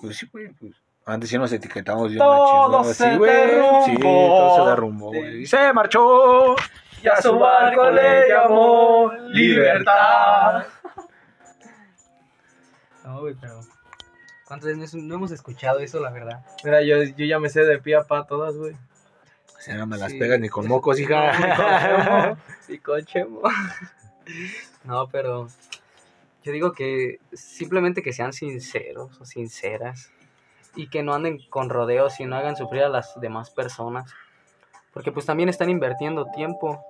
[0.00, 0.72] Pues sí, güey, pues.
[1.06, 3.30] Antes sí nos etiquetamos bien Todo se así, güey.
[3.30, 3.84] derrumbó.
[3.84, 5.42] Sí, todo se derrumbó, güey.
[5.42, 6.56] Y se marchó.
[7.04, 10.64] Y a su barco le llamó libertad.
[13.04, 13.60] No, güey, pero.
[14.52, 16.44] ¿Cuántas veces no hemos escuchado eso, la verdad?
[16.62, 18.74] Mira, yo, yo ya me sé de pie a pa todas, güey.
[18.74, 20.18] O sea, no me las Sí.
[20.18, 22.36] pegas ni con mocos, hija.
[22.68, 23.40] Y cochemo.
[24.84, 25.48] No, pero.
[26.44, 30.10] Yo digo que simplemente que sean sinceros o sinceras.
[30.76, 34.12] Y que no anden con rodeos y no hagan sufrir a las demás personas.
[34.92, 36.84] Porque pues también están invirtiendo tiempo.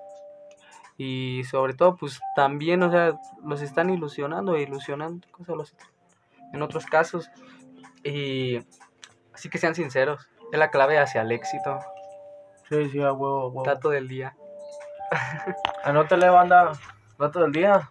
[0.99, 5.29] Y sobre todo, pues también, o sea, los están ilusionando e ilusionando.
[5.31, 5.73] Cosa los
[6.53, 7.31] en otros casos.
[8.05, 8.59] Y
[9.33, 10.29] así que sean sinceros.
[10.53, 11.79] Es la clave hacia el éxito.
[12.69, 13.63] Sí, sí, a huevo, a huevo.
[13.65, 14.37] Dato del día.
[15.85, 16.73] Anótale, banda.
[17.19, 17.91] Dato del día.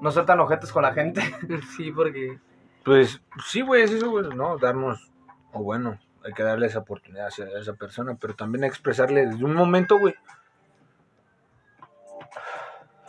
[0.00, 1.22] No ser tan ojetes con la gente.
[1.76, 2.38] Sí, porque
[2.84, 4.56] Pues sí, güey, es eso, güey, ¿no?
[4.58, 5.10] Darnos,
[5.52, 9.26] o bueno, hay que darle esa oportunidad a esa, a esa persona, pero también expresarle
[9.26, 10.14] desde un momento, güey.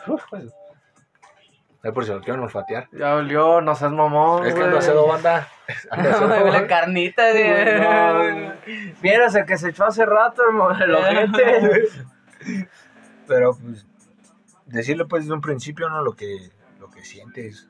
[0.07, 0.51] Uf, pues.
[1.83, 2.87] Ay, por si lo quieren olfatear.
[2.91, 4.45] Ya olió, no seas mamón.
[4.45, 4.65] Es que güey.
[4.67, 5.49] ando haciendo banda.
[5.89, 6.67] Ando haciendo me huele a banda.
[6.67, 7.79] carnita de...
[7.79, 8.53] No,
[9.01, 11.89] Vieras el que se echó hace rato, hermano, el ojete.
[13.27, 13.87] Pero pues
[14.65, 17.69] decirle pues desde un principio no lo que lo que sientes.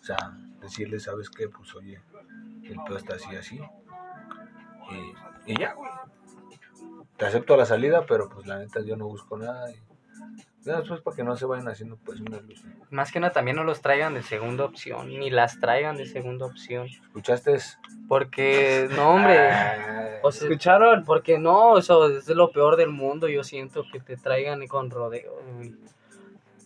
[0.00, 0.16] O sea,
[0.60, 1.48] decirle, ¿sabes qué?
[1.48, 2.00] Pues oye,
[2.64, 3.60] el pedo está así así.
[5.46, 5.90] Y, y ya, güey.
[7.16, 9.70] Te acepto la salida, pero pues la neta yo no busco nada.
[9.70, 9.80] Y,
[10.64, 12.62] ya después para que no se vayan haciendo pues una luz.
[12.90, 16.46] Más que nada también no los traigan de segunda opción, ni las traigan de segunda
[16.46, 16.86] opción.
[16.86, 17.58] ¿Escuchaste?
[18.08, 19.38] Porque, no, hombre.
[19.50, 21.04] Ah, O sea, ¿Escucharon?
[21.04, 23.28] porque no, eso es lo peor del mundo.
[23.28, 25.74] Yo siento que te traigan con rodeo, güey.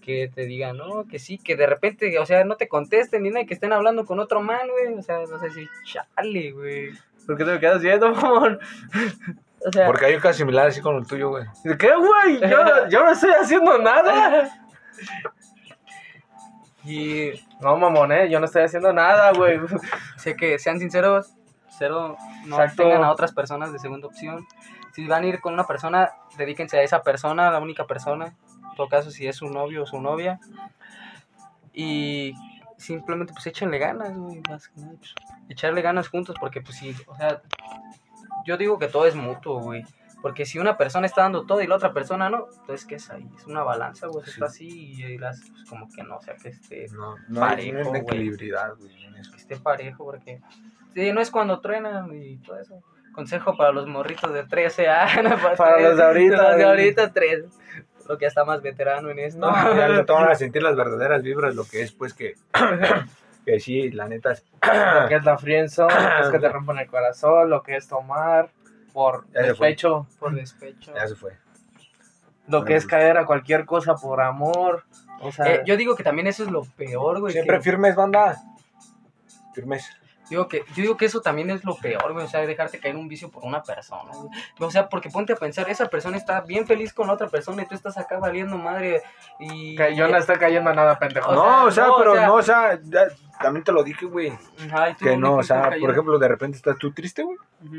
[0.03, 3.30] Que te digan, no, que sí, que de repente, o sea, no te contesten ni
[3.30, 4.94] nada, que estén hablando con otro man, güey.
[4.99, 6.90] O sea, no sé si, chale, güey.
[7.26, 8.59] ¿Por qué te me quedas viendo, mamón?
[9.69, 11.45] O sea, Porque hay un caso similar así con el tuyo, güey.
[11.64, 12.41] ¿De qué, güey?
[12.51, 14.51] Yo, no- yo no estoy haciendo nada.
[16.85, 18.31] y No, mamón, eh.
[18.31, 19.61] Yo no estoy haciendo nada, güey.
[20.16, 21.33] sé que sean sinceros,
[21.79, 22.16] cero,
[22.47, 22.83] no Exacto.
[22.85, 24.47] tengan a otras personas de segunda opción.
[24.95, 28.27] Si van a ir con una persona, dedíquense a esa persona, a la única persona.
[28.71, 30.41] En todo caso, si es su novio o su novia.
[31.73, 32.35] Y
[32.79, 34.41] simplemente, pues échenle ganas, güey.
[34.49, 35.14] más que nada, pues,
[35.49, 37.43] echarle ganas juntos, porque, pues sí, o sea,
[38.49, 39.84] yo digo que todo es mutuo, güey.
[40.22, 43.09] Porque si una persona está dando todo y la otra persona no, entonces, ¿qué es
[43.11, 43.28] ahí?
[43.36, 44.24] Es una balanza, güey.
[44.24, 44.30] Sí.
[44.32, 47.90] Está así y las, pues, como que no, o sea, que esté No, no Parejo,
[47.90, 48.01] güey.
[48.01, 48.90] equilibridad, güey,
[49.30, 50.40] que esté parejo, porque
[50.94, 52.82] sí, no es cuando truenan y todo eso.
[53.12, 55.40] Consejo para los morritos de 13 años.
[55.57, 57.44] Para los de ahorita, Los de ahorita, 3.
[58.09, 59.38] Lo que está más veterano en esto.
[59.38, 62.34] No, ya no te van a sentir las verdaderas vibras, lo que es, pues, que,
[63.53, 64.44] que sí, la neta es...
[65.03, 68.51] Lo que es la friendzone, es que te rompen el corazón, lo que es tomar
[68.92, 70.92] por Ya despecho, Por despecho.
[70.94, 71.32] Ya se fue.
[72.46, 74.84] lo que es caer a cualquier cosa por amor.
[75.20, 77.32] O sea, Eh, yo digo que también eso es lo peor, güey.
[77.32, 78.36] Siempre que- firmes, banda.
[79.55, 79.88] Firmes.
[80.31, 82.24] Digo que, yo digo que eso también es lo peor, güey.
[82.24, 84.31] O sea, dejarte caer en un vicio por una persona, güey.
[84.61, 87.62] O sea, porque ponte a pensar, esa persona está bien feliz con la otra persona
[87.62, 89.03] y tú estás acá valiendo madre.
[89.39, 89.76] Y.
[89.76, 91.31] que yo no estoy cayendo a nada, pendejo.
[91.31, 93.07] O no, o sea, no, o pero sea- no, o sea, ya,
[93.41, 94.33] también te lo dije, güey.
[94.66, 97.37] Ajá, Que no, o sea, por ejemplo, de repente estás tú triste, güey.
[97.64, 97.76] Ujú.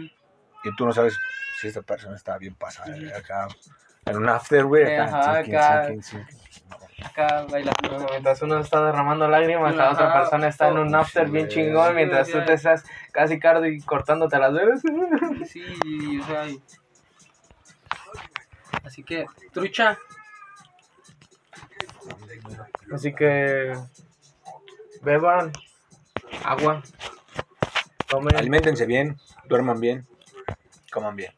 [0.63, 1.17] Y tú no sabes
[1.59, 2.93] si esta persona está bien pasada.
[3.17, 3.47] Acá,
[4.05, 4.83] en un after, güey.
[4.83, 5.87] Eh, Acá, ajá, thinking, acá.
[7.05, 8.07] Acá bailando.
[8.11, 12.29] Mientras uno está derramando lágrimas, la otra persona está en un after bien chingón, mientras
[12.29, 14.81] tú te estás casi cardo y cortándote las venas.
[15.45, 16.47] Sí, o sea.
[16.47, 16.61] y-
[18.85, 19.97] Así que, trucha.
[22.91, 23.73] Así que
[25.01, 25.51] beban
[26.43, 26.81] agua,
[28.07, 28.35] tomen.
[28.35, 30.07] Aliméntense bien, duerman bien,
[30.91, 31.31] coman bien.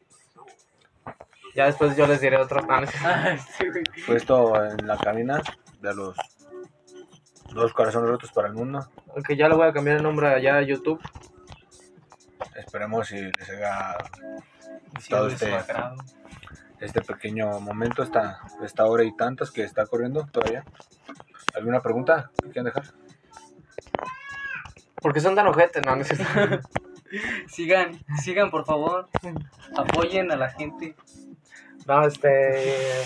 [1.54, 2.86] Ya después yo les diré otro plan.
[4.06, 5.40] Puesto en la cabina
[5.80, 6.16] de los
[7.52, 8.88] dos corazones rotos para el mundo.
[9.14, 11.00] Aunque ya le voy a cambiar el nombre allá a YouTube.
[12.56, 13.96] Esperemos si les haga
[15.00, 15.50] Sí, Todo este-
[16.80, 20.64] este pequeño momento, esta, esta hora y tantas que está corriendo todavía.
[21.54, 22.84] ¿Alguna pregunta que quieran dejar?
[25.00, 26.68] Porque son tan ojetes, no, no es cierto.
[27.48, 29.08] Sigan, sigan por favor.
[29.76, 30.96] Apoyen a la gente.
[31.86, 33.02] No, este.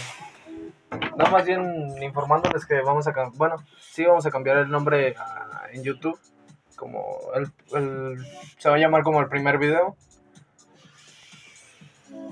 [1.16, 3.12] No, más bien informándoles que vamos a.
[3.34, 6.18] Bueno, sí, vamos a cambiar el nombre a- en YouTube.
[6.76, 8.26] Como el, el-
[8.58, 9.96] Se va a llamar como el primer video.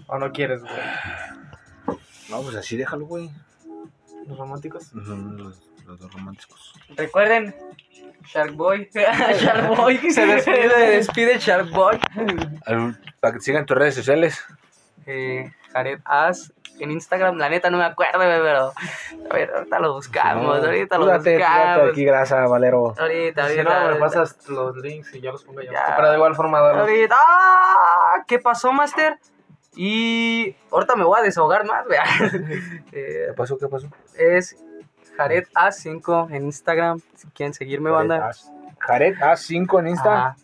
[0.07, 1.99] ¿O no quieres, güey?
[2.31, 3.31] No, pues así déjalo, güey.
[4.27, 4.93] Los románticos.
[4.95, 6.75] Ujú, Los, los dos románticos.
[6.97, 7.55] Recuerden,
[8.27, 8.89] Shark Boy.
[8.95, 9.99] Shark Boy.
[10.11, 10.71] Se despide.
[10.71, 11.99] Se despide Shark Boy.
[12.67, 14.43] Al- Para que sigan tus redes sociales.
[15.07, 16.53] Eh, Jared As.
[16.81, 18.73] En Instagram, la neta no me acuerdo, pero.
[19.31, 20.45] A ver, ahorita lo buscamos.
[20.45, 21.91] No, ahorita lo cuídate buscamos.
[21.91, 22.95] aquí, grasa, Valero.
[22.99, 23.85] Ahorita, Si ahorita.
[23.85, 25.71] no, me pasas los links y ya los pongo yo.
[25.71, 25.95] Ya.
[25.95, 26.89] Pero de igual forma, darlos.
[26.89, 27.15] Ahorita.
[27.17, 28.25] ¡Ah!
[28.27, 29.19] ¿Qué pasó, Master?
[29.77, 31.99] Y ahorita me voy a desahogar más, güey.
[32.93, 33.57] Eh, ¿Qué pasó?
[33.59, 33.89] ¿Qué pasó?
[34.19, 34.57] es
[35.17, 37.01] Jared A5 en Instagram.
[37.15, 38.33] Si quieren seguirme, banda.
[38.81, 40.13] Jared A5 en Insta.
[40.29, 40.37] Ajá.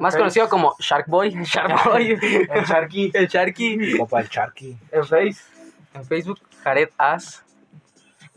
[0.00, 1.30] Más conocido como Shark Boy.
[1.44, 2.18] Shark Boy.
[2.22, 3.10] En Sharky.
[3.14, 3.96] El Sharky.
[3.98, 4.78] El Charqui.
[4.90, 5.42] En Face.
[5.94, 7.44] En Facebook, Jared As.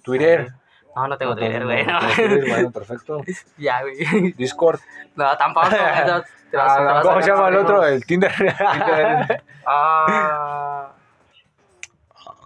[0.04, 0.52] Twitter.
[0.96, 1.86] No, no tengo No, Twitter, güey.
[1.86, 2.08] no, no.
[2.48, 3.22] Bueno, perfecto.
[3.58, 4.32] Ya, güey.
[4.34, 4.80] Discord.
[5.16, 5.70] No, tampoco.
[5.70, 7.86] te vas- te vas a ¿Cómo se llama el otro?
[7.86, 8.32] El Tinder.
[9.68, 10.92] Ah.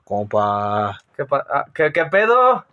[0.03, 0.98] Compa.
[1.16, 2.66] ¿Qué, pa- ah, ¿qué, qué pedo?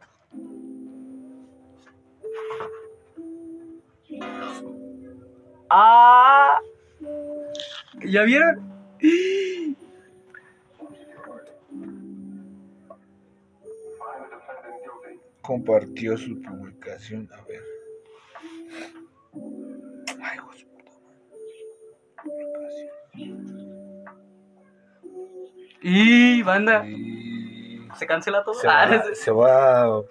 [5.70, 6.60] ¡Ah!
[8.04, 8.62] ¿Ya vieron?
[15.42, 17.28] Compartió su publicación.
[17.32, 17.62] A ver.
[20.22, 20.38] Ay.
[25.82, 28.54] Y banda, Y ¿se cancela todo?
[28.54, 30.02] se, Ah, va, se va a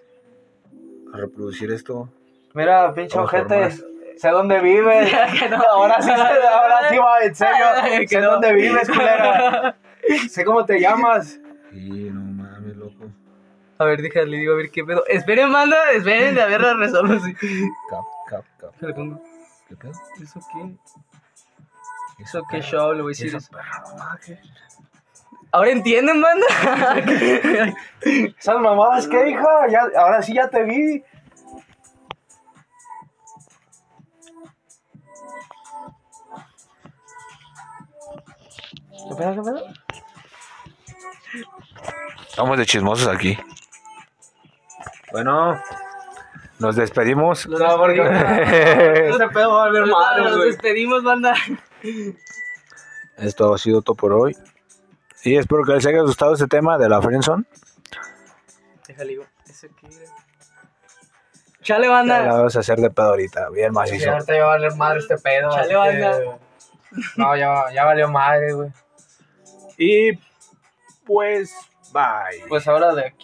[1.13, 2.09] reproducir esto.
[2.53, 3.69] Mira, pinche ojete.
[4.17, 5.11] Sé dónde vives.
[5.49, 5.61] no.
[5.71, 7.65] Ahora sí, ahora sí va, en serio.
[8.01, 8.31] Que Sé no.
[8.31, 9.75] dónde vives, culera.
[10.29, 11.39] Sé cómo te llamas.
[11.71, 13.05] Y no mames, loco.
[13.77, 15.03] A ver, déjale, digo, a ver qué pedo.
[15.07, 17.35] Esperen, manda, esperen de haber la resolución.
[17.89, 18.71] Cap, cap, cap.
[18.79, 19.21] ¿Qué le pongo?
[19.67, 19.91] ¿Qué pedo?
[20.21, 22.23] ¿Eso qué?
[22.23, 22.93] ¿Eso qué show?
[22.93, 23.49] Le voy a decir Eso.
[25.51, 26.45] ¿Ahora entienden, banda?
[28.01, 29.67] ¿Esas mamadas qué, hija?
[29.69, 31.03] Ya, ahora sí ya te vi.
[39.09, 39.63] ¿Qué pedo, qué pedo?
[42.29, 43.37] Estamos de chismosos aquí.
[45.11, 45.59] Bueno,
[46.59, 47.47] nos despedimos.
[47.47, 48.01] No, porque
[49.09, 50.49] este pedo va a valer madre, Nos güey.
[50.49, 51.33] despedimos, banda.
[53.17, 54.35] Esto ha sido todo por hoy.
[55.23, 57.45] Y espero que les haya gustado este tema de la Friendzone.
[58.87, 60.11] Déjale, digo, ¿eso qué era?
[61.61, 62.21] Chale, La banda.
[62.33, 64.11] vamos a hacer de pedo ahorita, bien Sí, macizo.
[64.11, 65.49] ahorita ya va a valer madre este pedo.
[65.49, 66.19] Chale, así que- banda.
[67.17, 68.69] No, ya, ya valió madre, güey.
[69.77, 70.17] Y
[71.05, 71.53] pues,
[71.93, 72.47] bye.
[72.47, 73.15] Pues ahora de aquí.